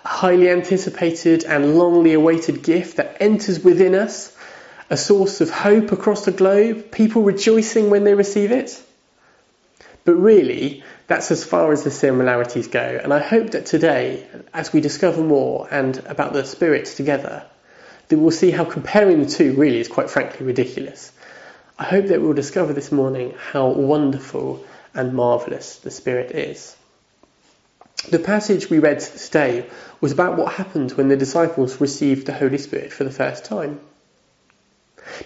A 0.04 0.08
highly 0.08 0.50
anticipated 0.50 1.44
and 1.44 1.76
longly 1.76 2.14
awaited 2.14 2.62
gift 2.62 2.96
that 2.96 3.16
enters 3.20 3.60
within 3.60 3.94
us, 3.94 4.36
a 4.90 4.96
source 4.96 5.40
of 5.40 5.50
hope 5.50 5.92
across 5.92 6.24
the 6.24 6.32
globe, 6.32 6.90
people 6.90 7.22
rejoicing 7.22 7.90
when 7.90 8.04
they 8.04 8.14
receive 8.14 8.52
it. 8.52 8.82
But 10.04 10.16
really, 10.16 10.84
that's 11.06 11.30
as 11.30 11.44
far 11.44 11.72
as 11.72 11.84
the 11.84 11.90
similarities 11.90 12.68
go. 12.68 13.00
And 13.02 13.12
I 13.12 13.18
hope 13.18 13.50
that 13.50 13.66
today, 13.66 14.26
as 14.52 14.72
we 14.72 14.80
discover 14.80 15.22
more 15.22 15.68
and 15.70 15.96
about 16.06 16.32
the 16.32 16.44
Spirit 16.44 16.86
together, 16.86 17.44
that 18.08 18.18
we'll 18.18 18.30
see 18.30 18.50
how 18.50 18.64
comparing 18.64 19.22
the 19.22 19.28
two 19.28 19.54
really 19.54 19.80
is 19.80 19.88
quite 19.88 20.10
frankly 20.10 20.46
ridiculous. 20.46 21.12
I 21.78 21.84
hope 21.84 22.06
that 22.06 22.22
we'll 22.22 22.34
discover 22.34 22.72
this 22.72 22.92
morning 22.92 23.34
how 23.50 23.68
wonderful 23.68 24.64
and 24.94 25.12
marvellous 25.12 25.76
the 25.76 25.90
Spirit 25.90 26.30
is. 26.30 26.76
The 28.10 28.18
passage 28.18 28.70
we 28.70 28.78
read 28.78 29.00
today 29.00 29.66
was 30.00 30.12
about 30.12 30.36
what 30.36 30.52
happened 30.52 30.92
when 30.92 31.08
the 31.08 31.16
disciples 31.16 31.80
received 31.80 32.26
the 32.26 32.34
Holy 32.34 32.58
Spirit 32.58 32.92
for 32.92 33.04
the 33.04 33.10
first 33.10 33.44
time. 33.44 33.80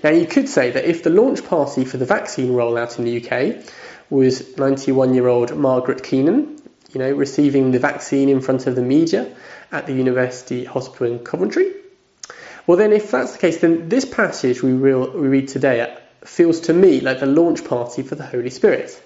Now, 0.02 0.10
you 0.10 0.26
could 0.26 0.48
say 0.48 0.70
that 0.70 0.84
if 0.84 1.02
the 1.02 1.10
launch 1.10 1.44
party 1.44 1.84
for 1.84 1.96
the 1.96 2.04
vaccine 2.04 2.50
rollout 2.50 2.98
in 2.98 3.04
the 3.04 3.24
UK 3.24 3.64
was 4.10 4.56
91 4.56 5.14
year 5.14 5.28
old 5.28 5.56
Margaret 5.56 6.02
Keenan, 6.02 6.60
you 6.92 6.98
know, 6.98 7.12
receiving 7.12 7.70
the 7.70 7.78
vaccine 7.78 8.28
in 8.28 8.40
front 8.40 8.66
of 8.66 8.74
the 8.74 8.82
media 8.82 9.34
at 9.70 9.86
the 9.86 9.92
University 9.92 10.64
Hospital 10.64 11.06
in 11.06 11.18
Coventry. 11.20 11.72
Well, 12.66 12.76
then, 12.76 12.92
if 12.92 13.10
that's 13.10 13.32
the 13.32 13.38
case, 13.38 13.60
then 13.60 13.88
this 13.88 14.04
passage 14.04 14.62
we, 14.62 14.74
we 14.74 14.90
read 15.28 15.48
today 15.48 15.96
feels 16.24 16.60
to 16.60 16.72
me 16.72 17.00
like 17.00 17.20
the 17.20 17.26
launch 17.26 17.64
party 17.64 18.02
for 18.02 18.14
the 18.14 18.26
Holy 18.26 18.50
Spirit. 18.50 19.02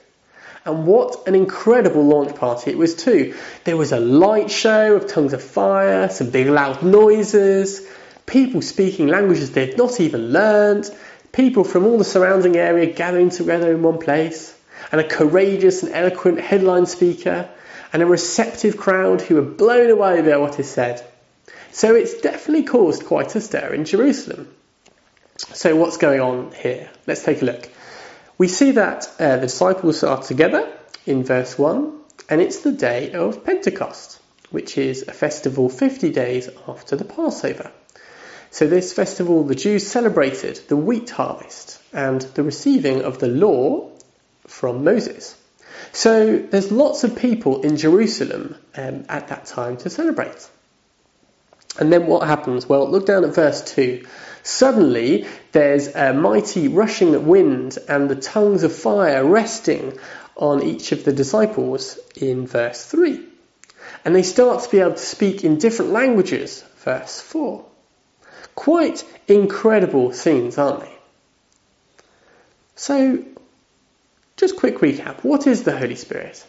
And 0.65 0.87
what 0.87 1.27
an 1.27 1.35
incredible 1.35 2.05
launch 2.05 2.37
party 2.37 2.71
it 2.71 2.79
was, 2.79 2.95
too. 2.95 3.35
There 3.65 3.77
was 3.77 3.93
a 3.93 3.99
light 3.99 4.51
show 4.51 4.95
of 4.95 5.09
tongues 5.09 5.33
of 5.33 5.43
fire, 5.43 6.09
some 6.09 6.31
big 6.31 6.49
loud 6.49 6.83
noises, 6.83 7.87
people 8.27 8.63
speaking 8.63 9.09
languages 9.09 9.53
they'd 9.53 9.77
not 9.77 10.01
even 10.01 10.33
learned, 10.33 10.91
people 11.33 11.65
from 11.65 11.87
all 11.87 11.99
the 11.99 12.05
surrounding 12.05 12.57
area 12.57 12.87
gathering 12.87 13.31
together 13.31 13.71
in 13.73 13.83
one 13.83 13.99
place 13.99 14.59
and 14.91 15.01
a 15.01 15.09
courageous 15.09 15.83
and 15.83 15.93
eloquent 15.93 16.41
headline 16.41 16.87
speaker, 16.87 17.49
and 17.93 18.03
a 18.03 18.07
receptive 18.07 18.77
crowd 18.77 19.21
who 19.21 19.37
were 19.37 19.43
blown 19.43 19.91
away 19.91 20.23
by 20.23 20.37
what 20.37 20.59
is 20.59 20.71
said. 20.71 21.05
So 21.71 21.95
it's 21.95 22.21
definitely 22.21 22.65
caused 22.65 23.05
quite 23.05 23.35
a 23.37 23.41
stir 23.41 23.75
in 23.75 23.85
Jerusalem. 23.85 24.49
So 25.37 25.77
what's 25.77 25.97
going 25.97 26.21
on 26.21 26.53
here? 26.53 26.91
Let's 27.07 27.25
take 27.25 27.43
a 27.43 27.47
look. 27.47 27.69
We 28.39 28.49
see 28.49 28.73
that 28.73 29.09
uh, 29.19 29.37
the 29.37 29.43
disciples 29.43 30.03
are 30.03 30.23
together 30.23 30.71
in 31.07 31.25
verse 31.25 31.59
1, 31.59 31.93
and 32.29 32.41
it's 32.41 32.61
the 32.61 32.73
day 32.73 33.13
of 33.13 33.45
Pentecost, 33.45 34.21
which 34.51 34.79
is 34.79 35.03
a 35.09 35.13
festival 35.13 35.69
50 35.69 36.11
days 36.11 36.49
after 36.67 36.97
the 36.97 37.05
Passover. 37.05 37.71
So, 38.53 38.67
this 38.69 38.93
festival, 38.93 39.43
the 39.43 39.55
Jews 39.55 39.87
celebrated 39.87 40.61
the 40.69 40.77
wheat 40.77 41.11
harvest 41.11 41.81
and 41.93 42.21
the 42.21 42.43
receiving 42.45 43.03
of 43.03 43.19
the 43.19 43.29
law 43.29 43.91
from 44.47 44.85
Moses. 44.85 45.37
So 45.93 46.39
there's 46.39 46.73
lots 46.73 47.05
of 47.05 47.17
people 47.17 47.63
in 47.63 47.77
Jerusalem 47.77 48.57
um, 48.77 49.05
at 49.09 49.29
that 49.29 49.47
time 49.47 49.77
to 49.79 49.91
celebrate. 49.91 50.49
And 51.79 51.93
then 51.93 52.07
what 52.07 52.27
happens? 52.27 52.69
Well, 52.69 52.89
look 52.91 53.07
down 53.07 53.25
at 53.25 53.35
verse 53.35 53.63
2. 53.75 54.07
Suddenly, 54.43 55.27
there's 55.53 55.89
a 55.89 56.13
mighty 56.13 56.69
rushing 56.69 57.27
wind 57.27 57.79
and 57.89 58.09
the 58.09 58.17
tongues 58.17 58.63
of 58.63 58.75
fire 58.75 59.25
resting 59.25 59.99
on 60.37 60.63
each 60.63 60.93
of 60.93 61.05
the 61.05 61.13
disciples 61.13 61.99
in 62.17 62.47
verse 62.47 62.85
3. 62.85 63.27
And 64.05 64.15
they 64.15 64.23
start 64.23 64.65
to 64.65 64.71
be 64.71 64.81
able 64.81 64.93
to 64.93 64.99
speak 64.99 65.45
in 65.45 65.59
different 65.59 65.93
languages, 65.93 66.65
verse 66.85 67.21
4. 67.21 67.65
Quite 68.55 69.05
incredible 69.29 70.13
scenes, 70.13 70.59
aren't 70.59 70.81
they? 70.81 70.93
So, 72.77 73.25
just 74.37 74.57
quick 74.57 74.79
recap. 74.79 75.25
What 75.25 75.47
is 75.47 75.63
the 75.63 75.77
Holy 75.77 75.95
Spirit? 75.95 76.45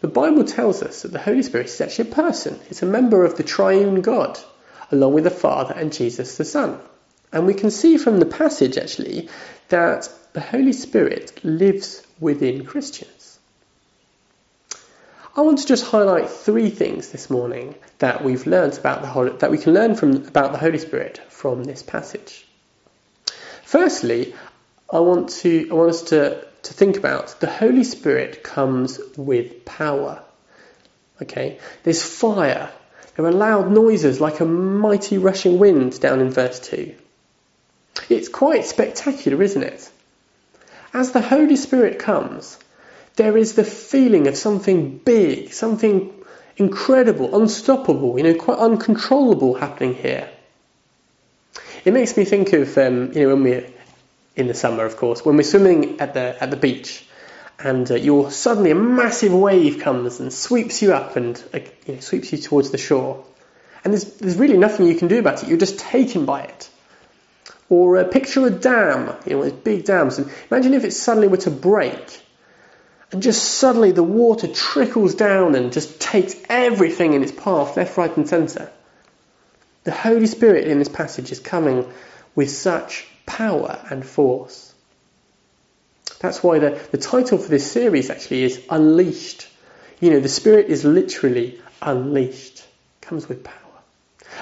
The 0.00 0.08
Bible 0.08 0.44
tells 0.44 0.82
us 0.82 1.02
that 1.02 1.12
the 1.12 1.18
Holy 1.18 1.42
Spirit 1.42 1.66
is 1.66 1.80
actually 1.80 2.10
a 2.10 2.14
person. 2.14 2.60
It's 2.68 2.82
a 2.82 2.86
member 2.86 3.24
of 3.24 3.36
the 3.36 3.42
triune 3.42 4.02
God, 4.02 4.38
along 4.92 5.14
with 5.14 5.24
the 5.24 5.30
Father 5.30 5.74
and 5.74 5.92
Jesus 5.92 6.36
the 6.36 6.44
Son. 6.44 6.78
And 7.32 7.46
we 7.46 7.54
can 7.54 7.70
see 7.70 7.96
from 7.96 8.18
the 8.18 8.26
passage 8.26 8.76
actually 8.76 9.28
that 9.68 10.08
the 10.32 10.40
Holy 10.40 10.72
Spirit 10.72 11.40
lives 11.42 12.06
within 12.20 12.64
Christians. 12.64 13.25
I 15.36 15.42
want 15.42 15.58
to 15.58 15.66
just 15.66 15.84
highlight 15.84 16.30
three 16.30 16.70
things 16.70 17.08
this 17.08 17.28
morning 17.28 17.74
that 17.98 18.24
we've 18.24 18.46
learned 18.46 18.78
about 18.78 19.02
the 19.02 19.06
Holy, 19.06 19.36
that 19.36 19.50
we 19.50 19.58
can 19.58 19.74
learn 19.74 19.94
from 19.94 20.26
about 20.26 20.52
the 20.52 20.58
Holy 20.58 20.78
Spirit 20.78 21.20
from 21.28 21.62
this 21.62 21.82
passage. 21.82 22.46
Firstly, 23.62 24.34
I 24.90 25.00
want 25.00 25.28
to 25.40 25.68
I 25.70 25.74
want 25.74 25.90
us 25.90 26.02
to 26.04 26.42
to 26.62 26.72
think 26.72 26.96
about. 26.96 27.38
The 27.38 27.50
Holy 27.50 27.84
Spirit 27.84 28.42
comes 28.42 28.98
with 29.18 29.66
power. 29.66 30.22
Okay? 31.20 31.58
There's 31.82 32.02
fire. 32.02 32.70
There 33.14 33.26
are 33.26 33.32
loud 33.32 33.70
noises 33.70 34.22
like 34.22 34.40
a 34.40 34.46
mighty 34.46 35.18
rushing 35.18 35.58
wind 35.58 36.00
down 36.00 36.20
in 36.20 36.30
verse 36.30 36.60
2. 36.60 36.94
It's 38.08 38.28
quite 38.28 38.64
spectacular, 38.64 39.42
isn't 39.42 39.62
it? 39.62 39.90
As 40.94 41.12
the 41.12 41.20
Holy 41.20 41.56
Spirit 41.56 41.98
comes, 41.98 42.58
there 43.16 43.36
is 43.36 43.54
the 43.54 43.64
feeling 43.64 44.28
of 44.28 44.36
something 44.36 44.98
big, 44.98 45.52
something 45.52 46.12
incredible, 46.56 47.40
unstoppable, 47.40 48.16
you 48.16 48.24
know, 48.24 48.34
quite 48.34 48.58
uncontrollable 48.58 49.54
happening 49.54 49.94
here. 49.94 50.28
It 51.84 51.92
makes 51.92 52.16
me 52.16 52.24
think 52.24 52.52
of, 52.52 52.76
um, 52.78 53.12
you 53.12 53.22
know, 53.22 53.34
when 53.34 53.42
we're 53.42 53.66
in 54.34 54.48
the 54.48 54.54
summer, 54.54 54.84
of 54.84 54.96
course, 54.96 55.24
when 55.24 55.36
we're 55.36 55.42
swimming 55.42 56.00
at 56.00 56.14
the 56.14 56.36
at 56.42 56.50
the 56.50 56.56
beach, 56.56 57.06
and 57.58 57.90
uh, 57.90 57.94
you're 57.94 58.30
suddenly 58.30 58.70
a 58.70 58.74
massive 58.74 59.32
wave 59.32 59.80
comes 59.80 60.20
and 60.20 60.32
sweeps 60.32 60.82
you 60.82 60.92
up 60.92 61.16
and 61.16 61.42
uh, 61.54 61.60
you 61.86 61.94
know, 61.94 62.00
sweeps 62.00 62.32
you 62.32 62.38
towards 62.38 62.70
the 62.70 62.78
shore, 62.78 63.24
and 63.82 63.92
there's 63.92 64.04
there's 64.16 64.36
really 64.36 64.58
nothing 64.58 64.86
you 64.86 64.96
can 64.96 65.08
do 65.08 65.18
about 65.18 65.42
it. 65.42 65.48
You're 65.48 65.58
just 65.58 65.78
taken 65.78 66.26
by 66.26 66.42
it. 66.42 66.70
Or 67.68 67.96
uh, 67.96 68.04
picture 68.04 68.46
a 68.46 68.50
dam, 68.50 69.16
you 69.26 69.32
know, 69.32 69.40
with 69.40 69.64
big 69.64 69.84
dams, 69.84 70.18
and 70.18 70.30
imagine 70.50 70.74
if 70.74 70.84
it 70.84 70.92
suddenly 70.92 71.28
were 71.28 71.38
to 71.38 71.50
break, 71.50 72.20
and 73.12 73.22
just 73.22 73.44
suddenly 73.44 73.92
the 73.92 74.02
water 74.02 74.48
trickles 74.48 75.14
down 75.14 75.54
and 75.54 75.72
just 75.72 76.00
takes 76.00 76.34
everything 76.48 77.12
in 77.12 77.22
its 77.22 77.32
path, 77.32 77.76
left, 77.76 77.96
right, 77.96 78.16
and 78.16 78.28
centre. 78.28 78.70
The 79.84 79.92
Holy 79.92 80.26
Spirit 80.26 80.66
in 80.66 80.78
this 80.78 80.88
passage 80.88 81.30
is 81.30 81.38
coming 81.38 81.90
with 82.34 82.50
such 82.50 83.06
power 83.24 83.78
and 83.88 84.04
force. 84.04 84.74
That's 86.18 86.42
why 86.42 86.58
the, 86.58 86.80
the 86.90 86.98
title 86.98 87.38
for 87.38 87.48
this 87.48 87.70
series 87.70 88.10
actually 88.10 88.44
is 88.44 88.62
Unleashed. 88.68 89.48
You 90.00 90.10
know, 90.10 90.20
the 90.20 90.28
Spirit 90.28 90.66
is 90.66 90.84
literally 90.84 91.60
unleashed, 91.80 92.66
comes 93.00 93.28
with 93.28 93.44
power. 93.44 93.54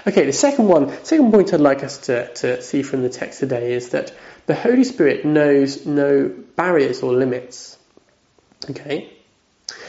Okay, 0.07 0.27
the 0.27 0.33
second 0.33 0.67
one, 0.67 1.05
second 1.05 1.31
point 1.31 1.53
I'd 1.53 1.61
like 1.61 1.85
us 1.85 1.99
to, 2.07 2.33
to 2.35 2.63
see 2.63 2.83
from 2.83 3.03
the 3.03 3.09
text 3.09 3.41
today 3.41 3.75
is 3.75 3.91
that 3.91 4.13
the 4.47 4.55
Holy 4.55 4.85
Spirit 4.85 5.25
knows 5.25 5.87
no 5.87 6.29
barriers 6.57 7.03
or 7.03 7.13
limits. 7.13 7.79
Okay? 8.71 9.13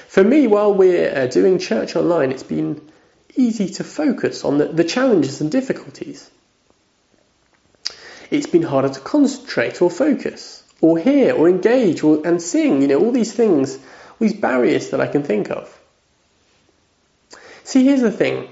For 0.08 0.24
me, 0.24 0.48
while 0.48 0.74
we're 0.74 1.14
uh, 1.16 1.28
doing 1.28 1.60
church 1.60 1.96
online, 1.96 2.32
it's 2.32 2.44
been 2.44 2.82
easy 3.36 3.70
to 3.70 3.84
focus 3.84 4.46
on 4.46 4.58
the, 4.58 4.66
the 4.66 4.84
challenges 4.84 5.42
and 5.42 5.52
difficulties 5.52 6.30
it's 8.32 8.48
been 8.48 8.64
harder 8.64 8.90
to 8.90 9.00
concentrate 9.00 9.82
or 9.82 9.90
focus 9.90 10.64
or 10.82 10.98
hear 10.98 11.34
or 11.34 11.50
engage 11.50 12.04
or, 12.04 12.26
and 12.26 12.42
sing, 12.42 12.82
you 12.82 12.88
know, 12.88 13.00
all 13.00 13.12
these 13.12 13.34
things, 13.34 13.76
all 13.76 13.82
these 14.20 14.34
barriers 14.34 14.90
that 14.90 15.02
I 15.02 15.08
can 15.08 15.24
think 15.24 15.50
of. 15.52 15.80
See, 17.64 17.86
here's 17.86 18.02
the 18.02 18.12
thing. 18.12 18.50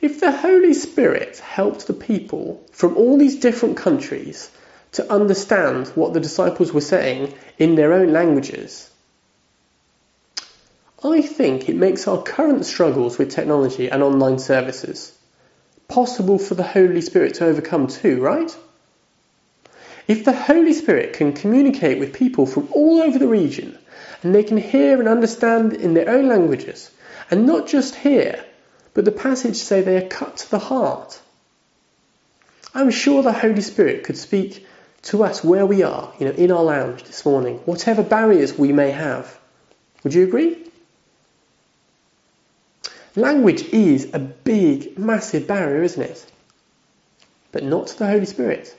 If 0.00 0.20
the 0.20 0.32
Holy 0.32 0.74
Spirit 0.74 1.38
helped 1.38 1.86
the 1.86 1.94
people 1.94 2.62
from 2.72 2.96
all 2.96 3.18
these 3.18 3.40
different 3.40 3.76
countries 3.76 4.50
to 4.92 5.12
understand 5.12 5.88
what 5.88 6.12
the 6.12 6.20
disciples 6.20 6.72
were 6.72 6.80
saying 6.80 7.34
in 7.58 7.74
their 7.74 7.92
own 7.92 8.12
languages, 8.12 8.90
I 11.04 11.20
think 11.20 11.68
it 11.68 11.76
makes 11.76 12.08
our 12.08 12.22
current 12.22 12.64
struggles 12.64 13.18
with 13.18 13.30
technology 13.30 13.90
and 13.90 14.02
online 14.02 14.38
services 14.38 15.12
possible 15.86 16.38
for 16.38 16.54
the 16.54 16.62
Holy 16.62 17.02
Spirit 17.02 17.34
to 17.34 17.44
overcome 17.44 17.88
too, 17.88 18.22
right? 18.22 18.56
If 20.08 20.24
the 20.24 20.32
Holy 20.32 20.72
Spirit 20.72 21.12
can 21.12 21.34
communicate 21.34 21.98
with 21.98 22.14
people 22.14 22.46
from 22.46 22.68
all 22.72 23.02
over 23.02 23.18
the 23.18 23.28
region, 23.28 23.78
and 24.22 24.34
they 24.34 24.42
can 24.42 24.56
hear 24.56 24.98
and 24.98 25.08
understand 25.08 25.74
in 25.74 25.92
their 25.92 26.08
own 26.08 26.26
languages, 26.28 26.90
and 27.30 27.46
not 27.46 27.66
just 27.66 27.94
hear, 27.94 28.42
but 28.94 29.04
the 29.04 29.12
passage 29.12 29.56
say 29.56 29.82
they 29.82 29.98
are 29.98 30.08
cut 30.08 30.38
to 30.38 30.50
the 30.50 30.58
heart, 30.58 31.20
I'm 32.74 32.90
sure 32.90 33.22
the 33.22 33.32
Holy 33.32 33.60
Spirit 33.60 34.04
could 34.04 34.16
speak 34.16 34.66
to 35.02 35.22
us 35.22 35.44
where 35.44 35.66
we 35.66 35.82
are, 35.82 36.12
you 36.18 36.26
know, 36.26 36.32
in 36.32 36.50
our 36.50 36.64
lounge 36.64 37.04
this 37.04 37.26
morning, 37.26 37.58
whatever 37.66 38.02
barriers 38.02 38.58
we 38.58 38.72
may 38.72 38.90
have. 38.90 39.38
Would 40.02 40.14
you 40.14 40.24
agree? 40.24 40.64
Language 43.16 43.62
is 43.64 44.12
a 44.12 44.18
big, 44.18 44.98
massive 44.98 45.46
barrier, 45.46 45.82
isn't 45.82 46.02
it? 46.02 46.26
But 47.52 47.62
not 47.62 47.86
to 47.88 47.98
the 47.98 48.08
Holy 48.08 48.26
Spirit. 48.26 48.76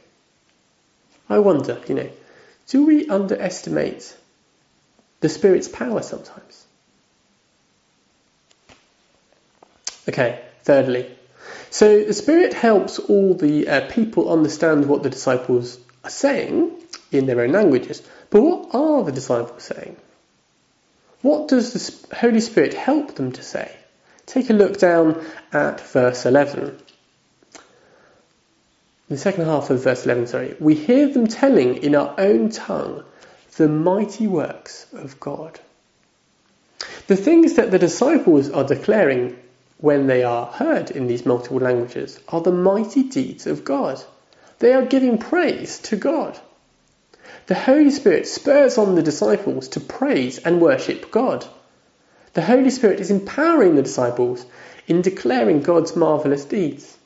I 1.30 1.40
wonder, 1.40 1.82
you 1.88 1.96
know, 1.96 2.10
do 2.68 2.86
we 2.86 3.08
underestimate 3.08 4.16
the 5.22 5.30
Spirit's 5.30 5.68
power 5.68 6.02
sometimes? 6.02 6.66
Okay, 10.08 10.44
thirdly, 10.64 11.10
so 11.70 12.04
the 12.04 12.14
Spirit 12.14 12.54
helps 12.54 13.00
all 13.00 13.34
the 13.34 13.68
uh, 13.68 13.90
people 13.90 14.32
understand 14.32 14.88
what 14.88 15.04
the 15.04 15.10
disciples 15.10 15.80
are 16.04 16.10
saying 16.10 16.72
in 17.12 17.26
their 17.26 17.42
own 17.42 17.54
languages. 17.54 18.04
But 18.30 18.42
what 18.42 18.76
are 18.76 19.04
the 19.04 19.12
disciples 19.12 19.64
saying? 19.64 19.96
What 21.22 21.48
does 21.48 21.74
the 21.74 22.16
Holy 22.16 22.42
Spirit 22.42 22.74
help 22.74 23.16
them 23.16 23.32
to 23.32 23.42
say? 23.42 23.72
Take 24.26 24.50
a 24.50 24.54
look 24.54 24.78
down 24.78 25.24
at 25.54 25.82
verse 25.82 26.26
11. 26.26 26.78
The 29.08 29.18
second 29.18 29.46
half 29.46 29.70
of 29.70 29.84
verse 29.84 30.06
11, 30.06 30.28
sorry. 30.28 30.56
We 30.60 30.74
hear 30.74 31.08
them 31.08 31.28
telling 31.28 31.78
in 31.78 31.96
our 31.96 32.16
own 32.18 32.50
tongue 32.50 33.04
the 33.58 33.68
mighty 33.68 34.28
works 34.28 34.88
of 34.94 35.20
God. 35.20 35.60
The 37.08 37.16
things 37.16 37.54
that 37.54 37.70
the 37.70 37.80
disciples 37.80 38.50
are 38.50 38.64
declaring 38.64 39.38
when 39.78 40.08
they 40.08 40.24
are 40.24 40.48
heard 40.48 40.90
in 40.90 41.06
these 41.06 41.26
multiple 41.26 41.60
languages 41.60 42.20
are 42.28 42.42
the 42.42 42.52
mighty 42.52 43.04
deeds 43.04 43.46
of 43.46 43.64
God. 43.64 44.04
They 44.60 44.74
are 44.74 44.86
giving 44.86 45.20
praise 45.20 45.80
to 45.80 45.96
God. 45.96 46.40
The 47.48 47.56
Holy 47.56 47.92
Spirit 47.92 48.28
spurs 48.28 48.80
on 48.80 48.96
the 48.96 49.04
disciples 49.04 49.68
to 49.70 49.80
praise 49.80 50.40
and 50.40 50.60
worship 50.60 51.12
God. 51.12 51.46
The 52.36 52.42
Holy 52.42 52.70
Spirit 52.70 53.00
is 53.00 53.12
empowering 53.12 53.76
the 53.76 53.82
disciples 53.82 54.46
in 54.88 55.02
declaring 55.02 55.62
God's 55.62 55.96
marvellous 55.96 56.44
deeds. 56.44 56.98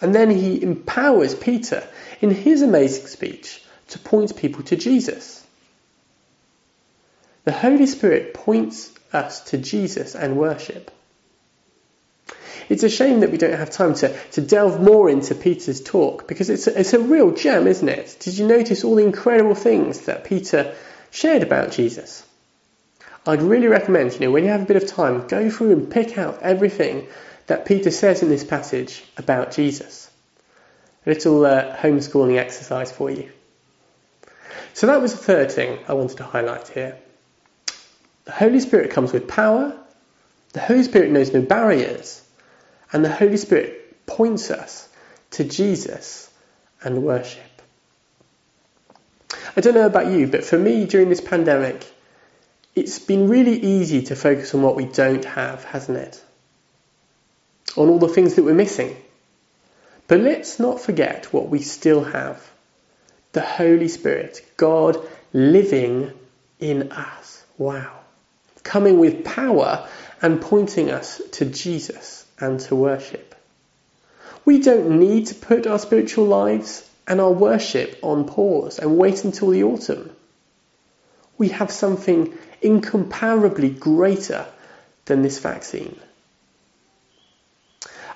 And 0.00 0.12
then 0.12 0.28
he 0.28 0.60
empowers 0.60 1.36
Peter 1.36 1.86
in 2.20 2.30
his 2.30 2.62
amazing 2.62 3.06
speech 3.06 3.62
to 3.90 4.00
point 4.00 4.36
people 4.36 4.64
to 4.64 4.76
Jesus. 4.76 5.46
The 7.44 7.52
Holy 7.52 7.86
Spirit 7.86 8.34
points 8.34 8.92
us 9.12 9.40
to 9.50 9.58
Jesus 9.58 10.16
and 10.16 10.36
worship. 10.36 10.90
It's 12.68 12.82
a 12.82 12.90
shame 12.90 13.20
that 13.20 13.30
we 13.30 13.38
don't 13.38 13.56
have 13.56 13.70
time 13.70 13.94
to, 13.94 14.18
to 14.32 14.40
delve 14.40 14.80
more 14.80 15.08
into 15.10 15.36
Peter's 15.36 15.80
talk 15.80 16.26
because 16.26 16.50
it's 16.50 16.66
a, 16.66 16.80
it's 16.80 16.92
a 16.92 16.98
real 16.98 17.30
gem, 17.30 17.68
isn't 17.68 17.88
it? 17.88 18.16
Did 18.18 18.36
you 18.36 18.48
notice 18.48 18.82
all 18.82 18.96
the 18.96 19.04
incredible 19.04 19.54
things 19.54 20.00
that 20.02 20.24
Peter 20.24 20.74
shared 21.12 21.44
about 21.44 21.70
Jesus? 21.70 22.26
I'd 23.26 23.42
really 23.42 23.68
recommend, 23.68 24.14
you 24.14 24.20
know, 24.20 24.30
when 24.30 24.44
you 24.44 24.50
have 24.50 24.62
a 24.62 24.66
bit 24.66 24.82
of 24.82 24.88
time, 24.88 25.26
go 25.28 25.48
through 25.48 25.72
and 25.72 25.90
pick 25.90 26.18
out 26.18 26.42
everything 26.42 27.06
that 27.46 27.66
Peter 27.66 27.90
says 27.90 28.22
in 28.22 28.28
this 28.28 28.42
passage 28.42 29.04
about 29.16 29.52
Jesus. 29.52 30.10
A 31.06 31.10
little 31.10 31.44
uh, 31.44 31.76
homeschooling 31.76 32.38
exercise 32.38 32.90
for 32.90 33.10
you. 33.10 33.30
So 34.74 34.86
that 34.88 35.00
was 35.00 35.12
the 35.12 35.18
third 35.18 35.52
thing 35.52 35.78
I 35.86 35.94
wanted 35.94 36.16
to 36.16 36.24
highlight 36.24 36.68
here. 36.68 36.98
The 38.24 38.32
Holy 38.32 38.60
Spirit 38.60 38.90
comes 38.90 39.12
with 39.12 39.28
power. 39.28 39.76
The 40.52 40.60
Holy 40.60 40.82
Spirit 40.82 41.10
knows 41.10 41.32
no 41.32 41.42
barriers. 41.42 42.22
And 42.92 43.04
the 43.04 43.12
Holy 43.12 43.36
Spirit 43.36 44.06
points 44.06 44.50
us 44.50 44.88
to 45.32 45.44
Jesus 45.44 46.30
and 46.82 47.02
worship. 47.02 47.42
I 49.56 49.60
don't 49.60 49.74
know 49.74 49.86
about 49.86 50.06
you, 50.06 50.26
but 50.26 50.44
for 50.44 50.58
me 50.58 50.86
during 50.86 51.08
this 51.08 51.20
pandemic, 51.20 51.84
it's 52.74 52.98
been 52.98 53.28
really 53.28 53.58
easy 53.58 54.02
to 54.04 54.16
focus 54.16 54.54
on 54.54 54.62
what 54.62 54.76
we 54.76 54.86
don't 54.86 55.24
have, 55.24 55.64
hasn't 55.64 55.98
it? 55.98 56.22
On 57.76 57.88
all 57.88 57.98
the 57.98 58.08
things 58.08 58.34
that 58.34 58.44
we're 58.44 58.54
missing. 58.54 58.96
But 60.08 60.20
let's 60.20 60.58
not 60.58 60.80
forget 60.80 61.32
what 61.32 61.48
we 61.48 61.60
still 61.60 62.04
have 62.04 62.48
the 63.32 63.40
Holy 63.40 63.88
Spirit, 63.88 64.44
God 64.58 64.98
living 65.32 66.12
in 66.60 66.92
us. 66.92 67.42
Wow. 67.56 68.00
Coming 68.62 68.98
with 68.98 69.24
power 69.24 69.88
and 70.20 70.40
pointing 70.40 70.90
us 70.90 71.20
to 71.32 71.46
Jesus 71.46 72.26
and 72.38 72.60
to 72.60 72.76
worship. 72.76 73.34
We 74.44 74.60
don't 74.60 74.98
need 74.98 75.28
to 75.28 75.34
put 75.34 75.66
our 75.66 75.78
spiritual 75.78 76.26
lives 76.26 76.88
and 77.06 77.20
our 77.20 77.32
worship 77.32 77.98
on 78.02 78.26
pause 78.26 78.78
and 78.78 78.98
wait 78.98 79.24
until 79.24 79.50
the 79.50 79.64
autumn. 79.64 80.14
We 81.38 81.48
have 81.48 81.70
something 81.70 82.36
incomparably 82.62 83.70
greater 83.70 84.46
than 85.04 85.22
this 85.22 85.38
vaccine. 85.38 85.98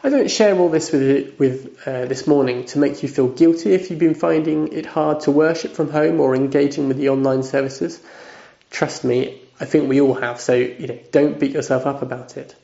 I 0.05 0.09
don't 0.09 0.31
share 0.31 0.57
all 0.57 0.69
this 0.69 0.93
with, 0.93 1.39
with 1.39 1.87
uh, 1.87 2.05
this 2.05 2.27
morning 2.27 2.67
to 2.67 2.79
make 2.79 3.03
you 3.03 3.09
feel 3.09 3.29
guilty 3.29 3.73
if 3.73 3.91
you've 3.91 3.99
been 3.99 4.15
finding 4.15 4.73
it 4.73 4.87
hard 4.87 5.21
to 5.21 5.33
worship 5.33 5.73
from 5.73 5.91
home 5.91 6.21
or 6.21 6.37
engaging 6.37 6.87
with 6.87 6.97
the 6.97 7.09
online 7.09 7.43
services. 7.43 8.01
Trust 8.71 9.05
me, 9.05 9.41
I 9.59 9.65
think 9.65 9.89
we 9.89 10.01
all 10.01 10.15
have, 10.15 10.41
so 10.41 10.55
you 10.55 10.87
know, 10.87 10.99
don't 11.11 11.41
beat 11.41 11.53
yourself 11.53 11.87
up 11.87 12.03
about 12.03 12.37
it. 12.37 12.55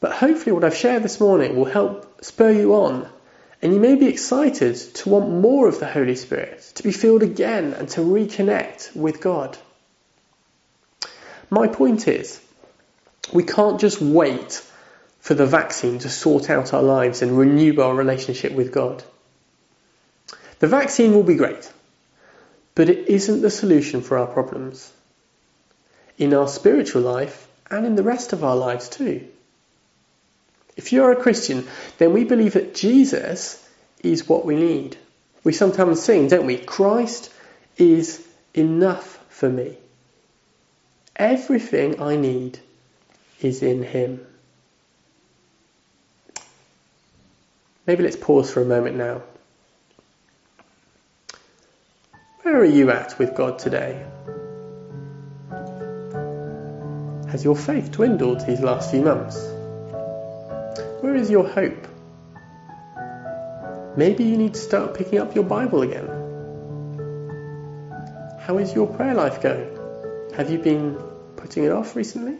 But 0.00 0.12
hopefully, 0.12 0.52
what 0.52 0.64
I've 0.64 0.76
shared 0.76 1.02
this 1.02 1.20
morning 1.20 1.56
will 1.56 1.64
help 1.64 2.24
spur 2.24 2.50
you 2.50 2.74
on, 2.74 3.08
and 3.62 3.72
you 3.72 3.80
may 3.80 3.94
be 3.94 4.06
excited 4.06 4.76
to 4.76 5.08
want 5.08 5.30
more 5.30 5.68
of 5.68 5.80
the 5.80 5.88
Holy 5.88 6.16
Spirit, 6.16 6.60
to 6.74 6.82
be 6.82 6.92
filled 6.92 7.22
again, 7.22 7.72
and 7.72 7.88
to 7.90 8.00
reconnect 8.00 8.94
with 8.94 9.20
God. 9.20 9.56
My 11.50 11.66
point 11.66 12.08
is, 12.08 12.40
we 13.32 13.42
can't 13.42 13.80
just 13.80 14.00
wait 14.00 14.62
for 15.20 15.34
the 15.34 15.46
vaccine 15.46 15.98
to 16.00 16.08
sort 16.08 16.50
out 16.50 16.72
our 16.72 16.82
lives 16.82 17.22
and 17.22 17.38
renew 17.38 17.80
our 17.80 17.94
relationship 17.94 18.52
with 18.52 18.72
God. 18.72 19.02
The 20.58 20.66
vaccine 20.66 21.14
will 21.14 21.22
be 21.22 21.36
great, 21.36 21.70
but 22.74 22.88
it 22.88 23.08
isn't 23.08 23.42
the 23.42 23.50
solution 23.50 24.02
for 24.02 24.18
our 24.18 24.26
problems. 24.26 24.92
In 26.16 26.34
our 26.34 26.48
spiritual 26.48 27.02
life 27.02 27.46
and 27.70 27.86
in 27.86 27.94
the 27.94 28.02
rest 28.02 28.32
of 28.32 28.44
our 28.44 28.56
lives 28.56 28.88
too. 28.88 29.28
If 30.76 30.92
you're 30.92 31.12
a 31.12 31.22
Christian, 31.22 31.66
then 31.98 32.12
we 32.12 32.24
believe 32.24 32.54
that 32.54 32.74
Jesus 32.74 33.64
is 34.02 34.28
what 34.28 34.44
we 34.44 34.56
need. 34.56 34.96
We 35.44 35.52
sometimes 35.52 36.02
sing, 36.02 36.28
don't 36.28 36.46
we? 36.46 36.58
Christ 36.58 37.32
is 37.76 38.26
enough 38.54 39.24
for 39.28 39.48
me. 39.48 39.76
Everything 41.18 42.00
I 42.00 42.14
need 42.14 42.60
is 43.40 43.62
in 43.62 43.82
Him. 43.82 44.24
Maybe 47.86 48.04
let's 48.04 48.16
pause 48.16 48.52
for 48.52 48.62
a 48.62 48.64
moment 48.64 48.96
now. 48.96 49.22
Where 52.42 52.60
are 52.60 52.64
you 52.64 52.90
at 52.90 53.18
with 53.18 53.34
God 53.34 53.58
today? 53.58 54.06
Has 57.30 57.42
your 57.44 57.56
faith 57.56 57.90
dwindled 57.90 58.46
these 58.46 58.60
last 58.60 58.90
few 58.90 59.02
months? 59.02 59.36
Where 61.00 61.16
is 61.16 61.30
your 61.30 61.48
hope? 61.48 61.86
Maybe 63.96 64.24
you 64.24 64.36
need 64.36 64.54
to 64.54 64.60
start 64.60 64.94
picking 64.94 65.18
up 65.18 65.34
your 65.34 65.44
Bible 65.44 65.82
again. 65.82 66.06
How 68.40 68.58
is 68.58 68.72
your 68.72 68.86
prayer 68.86 69.14
life 69.14 69.42
going? 69.42 69.77
Have 70.38 70.50
you 70.50 70.58
been 70.58 70.94
putting 71.34 71.64
it 71.64 71.72
off 71.72 71.96
recently? 71.96 72.38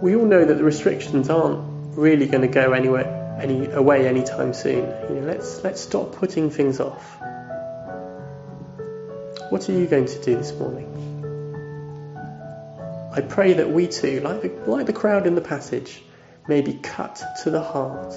We 0.00 0.16
all 0.16 0.24
know 0.24 0.42
that 0.42 0.54
the 0.54 0.64
restrictions 0.64 1.28
aren't 1.28 1.98
really 1.98 2.24
going 2.24 2.40
to 2.40 2.48
go 2.48 2.72
anywhere 2.72 3.36
any 3.38 3.66
away 3.66 4.08
anytime 4.08 4.54
soon. 4.54 4.86
You 5.10 5.20
know, 5.20 5.26
let's 5.26 5.62
let's 5.62 5.82
stop 5.82 6.12
putting 6.12 6.48
things 6.48 6.80
off. 6.80 7.20
What 9.50 9.68
are 9.68 9.72
you 9.72 9.86
going 9.86 10.06
to 10.06 10.22
do 10.22 10.36
this 10.36 10.54
morning? 10.54 10.94
I 13.12 13.20
pray 13.20 13.52
that 13.52 13.68
we 13.68 13.86
too, 13.86 14.20
like 14.20 14.40
the, 14.40 14.48
like 14.66 14.86
the 14.86 14.94
crowd 14.94 15.26
in 15.26 15.34
the 15.34 15.42
passage, 15.42 16.02
may 16.48 16.62
be 16.62 16.72
cut 16.72 17.22
to 17.42 17.50
the 17.50 17.62
heart. 17.62 18.14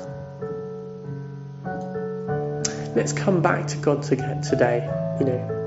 Let's 2.95 3.11
come 3.11 3.41
back 3.41 3.67
to 3.67 3.77
God 3.77 4.03
today, 4.03 4.89
you 5.19 5.25
know, 5.25 5.60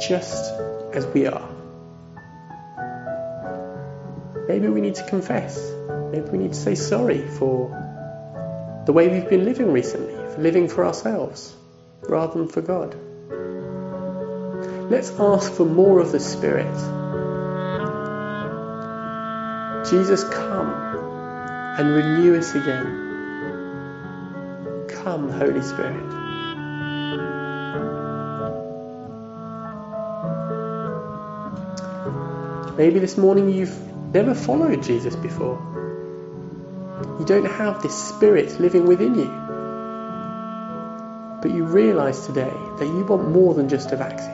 just 0.00 0.52
as 0.92 1.06
we 1.06 1.26
are. 1.26 1.48
Maybe 4.48 4.68
we 4.68 4.80
need 4.80 4.94
to 4.96 5.04
confess. 5.04 5.58
Maybe 6.10 6.30
we 6.30 6.38
need 6.38 6.52
to 6.54 6.58
say 6.58 6.74
sorry 6.74 7.26
for 7.26 8.82
the 8.86 8.92
way 8.92 9.08
we've 9.08 9.28
been 9.28 9.44
living 9.44 9.72
recently, 9.72 10.14
live, 10.14 10.38
living 10.38 10.68
for 10.68 10.86
ourselves 10.86 11.54
rather 12.08 12.38
than 12.38 12.48
for 12.48 12.62
God. 12.62 12.96
Let's 14.90 15.10
ask 15.18 15.52
for 15.52 15.66
more 15.66 16.00
of 16.00 16.12
the 16.12 16.20
Spirit. 16.20 16.74
Jesus, 19.90 20.24
come 20.24 20.70
and 21.78 21.90
renew 21.90 22.38
us 22.38 22.54
again. 22.54 23.06
Come, 24.88 25.30
Holy 25.30 25.62
Spirit. 25.62 26.17
Maybe 32.78 33.00
this 33.00 33.18
morning 33.18 33.48
you've 33.48 33.76
never 34.14 34.34
followed 34.34 34.84
Jesus 34.84 35.16
before. 35.16 35.58
You 37.18 37.24
don't 37.26 37.44
have 37.44 37.82
this 37.82 37.92
Spirit 37.92 38.60
living 38.60 38.86
within 38.86 39.16
you. 39.16 39.28
But 41.42 41.50
you 41.50 41.64
realize 41.64 42.24
today 42.24 42.52
that 42.78 42.86
you 42.86 43.04
want 43.04 43.30
more 43.30 43.52
than 43.54 43.68
just 43.68 43.90
a 43.90 43.96
vaccine. 43.96 44.30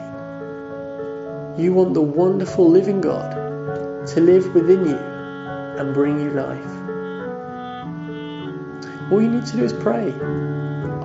You 1.57 1.73
want 1.73 1.95
the 1.95 2.03
wonderful 2.03 2.69
living 2.69 3.01
God 3.01 3.31
to 4.09 4.21
live 4.21 4.53
within 4.53 4.85
you 4.85 4.97
and 4.97 5.95
bring 5.95 6.19
you 6.19 6.29
life. 6.29 6.71
All 9.11 9.23
you 9.23 9.29
need 9.29 9.47
to 9.47 9.57
do 9.57 9.63
is 9.63 9.73
pray. 9.73 10.13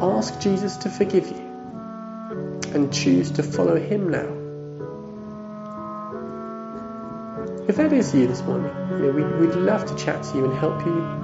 Ask 0.02 0.38
Jesus 0.40 0.76
to 0.76 0.90
forgive 0.90 1.28
you 1.28 1.40
and 2.74 2.92
choose 2.92 3.30
to 3.30 3.42
follow 3.42 3.76
him 3.76 4.10
now. 4.10 4.39
If 7.68 7.76
that 7.76 7.92
is 7.92 8.14
you 8.14 8.26
this 8.26 8.42
morning, 8.42 8.74
you 8.90 8.98
know, 8.98 9.12
we, 9.12 9.22
we'd 9.22 9.54
love 9.54 9.86
to 9.86 9.94
chat 10.02 10.22
to 10.24 10.36
you 10.36 10.44
and 10.46 10.58
help 10.58 10.84
you. 10.84 11.20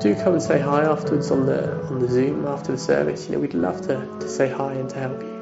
Do 0.00 0.14
come 0.22 0.34
and 0.34 0.42
say 0.42 0.58
hi 0.58 0.82
afterwards 0.82 1.30
on 1.30 1.46
the 1.46 1.72
on 1.86 2.00
the 2.00 2.08
Zoom 2.08 2.46
after 2.46 2.72
the 2.72 2.78
service. 2.78 3.26
You 3.26 3.32
know, 3.32 3.38
we'd 3.40 3.54
love 3.54 3.80
to, 3.82 4.06
to 4.20 4.28
say 4.28 4.50
hi 4.50 4.74
and 4.74 4.90
to 4.90 4.98
help 4.98 5.22
you. 5.22 5.36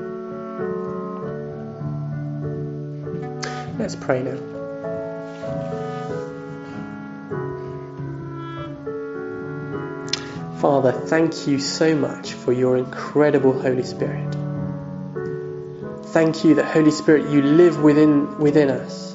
Let's 3.79 3.97
pray 3.97 4.23
now. 4.23 4.39
Father, 10.61 10.93
thank 10.93 11.47
you 11.47 11.59
so 11.59 11.97
much 11.97 12.33
for 12.33 12.53
your 12.53 12.77
incredible 12.77 13.53
Holy 13.61 13.83
Spirit. 13.83 14.33
Thank 16.07 16.45
you 16.45 16.55
that 16.55 16.67
Holy 16.67 16.93
Spirit 16.93 17.29
you 17.31 17.43
live 17.43 17.83
within 17.83 18.39
within 18.39 18.71
us. 18.71 19.14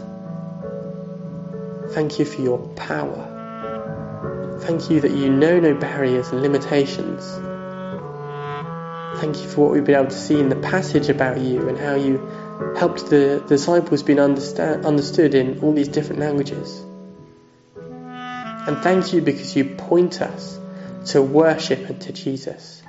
Thank 1.99 2.17
you 2.17 2.23
for 2.23 2.41
your 2.41 2.59
power. 2.77 4.57
Thank 4.61 4.89
you 4.89 5.01
that 5.01 5.11
you 5.11 5.29
know 5.29 5.59
no 5.59 5.73
barriers 5.73 6.29
and 6.29 6.41
limitations. 6.41 7.29
Thank 9.19 9.41
you 9.41 9.49
for 9.49 9.65
what 9.65 9.71
we've 9.73 9.83
been 9.83 9.95
able 9.95 10.09
to 10.09 10.15
see 10.15 10.39
in 10.39 10.47
the 10.47 10.55
passage 10.55 11.09
about 11.09 11.41
you 11.41 11.67
and 11.67 11.77
how 11.77 11.95
you 11.95 12.25
helped 12.77 13.09
the 13.09 13.43
disciples 13.49 14.01
be 14.01 14.17
understood 14.17 15.35
in 15.35 15.59
all 15.59 15.73
these 15.73 15.89
different 15.89 16.21
languages. 16.21 16.79
And 17.75 18.77
thank 18.77 19.11
you 19.11 19.21
because 19.21 19.53
you 19.57 19.65
point 19.65 20.21
us 20.21 20.57
to 21.07 21.21
worship 21.21 21.89
and 21.89 21.99
to 22.03 22.13
Jesus. 22.13 22.81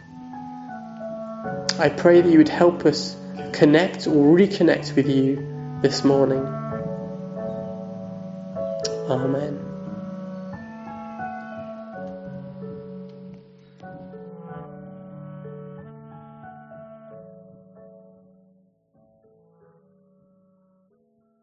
I 1.80 1.88
pray 1.88 2.20
that 2.20 2.30
you 2.30 2.38
would 2.38 2.48
help 2.48 2.86
us 2.86 3.16
connect 3.54 4.06
or 4.06 4.38
reconnect 4.38 4.94
with 4.94 5.08
you 5.08 5.80
this 5.82 6.04
morning. 6.04 6.59
Amen. 9.10 9.69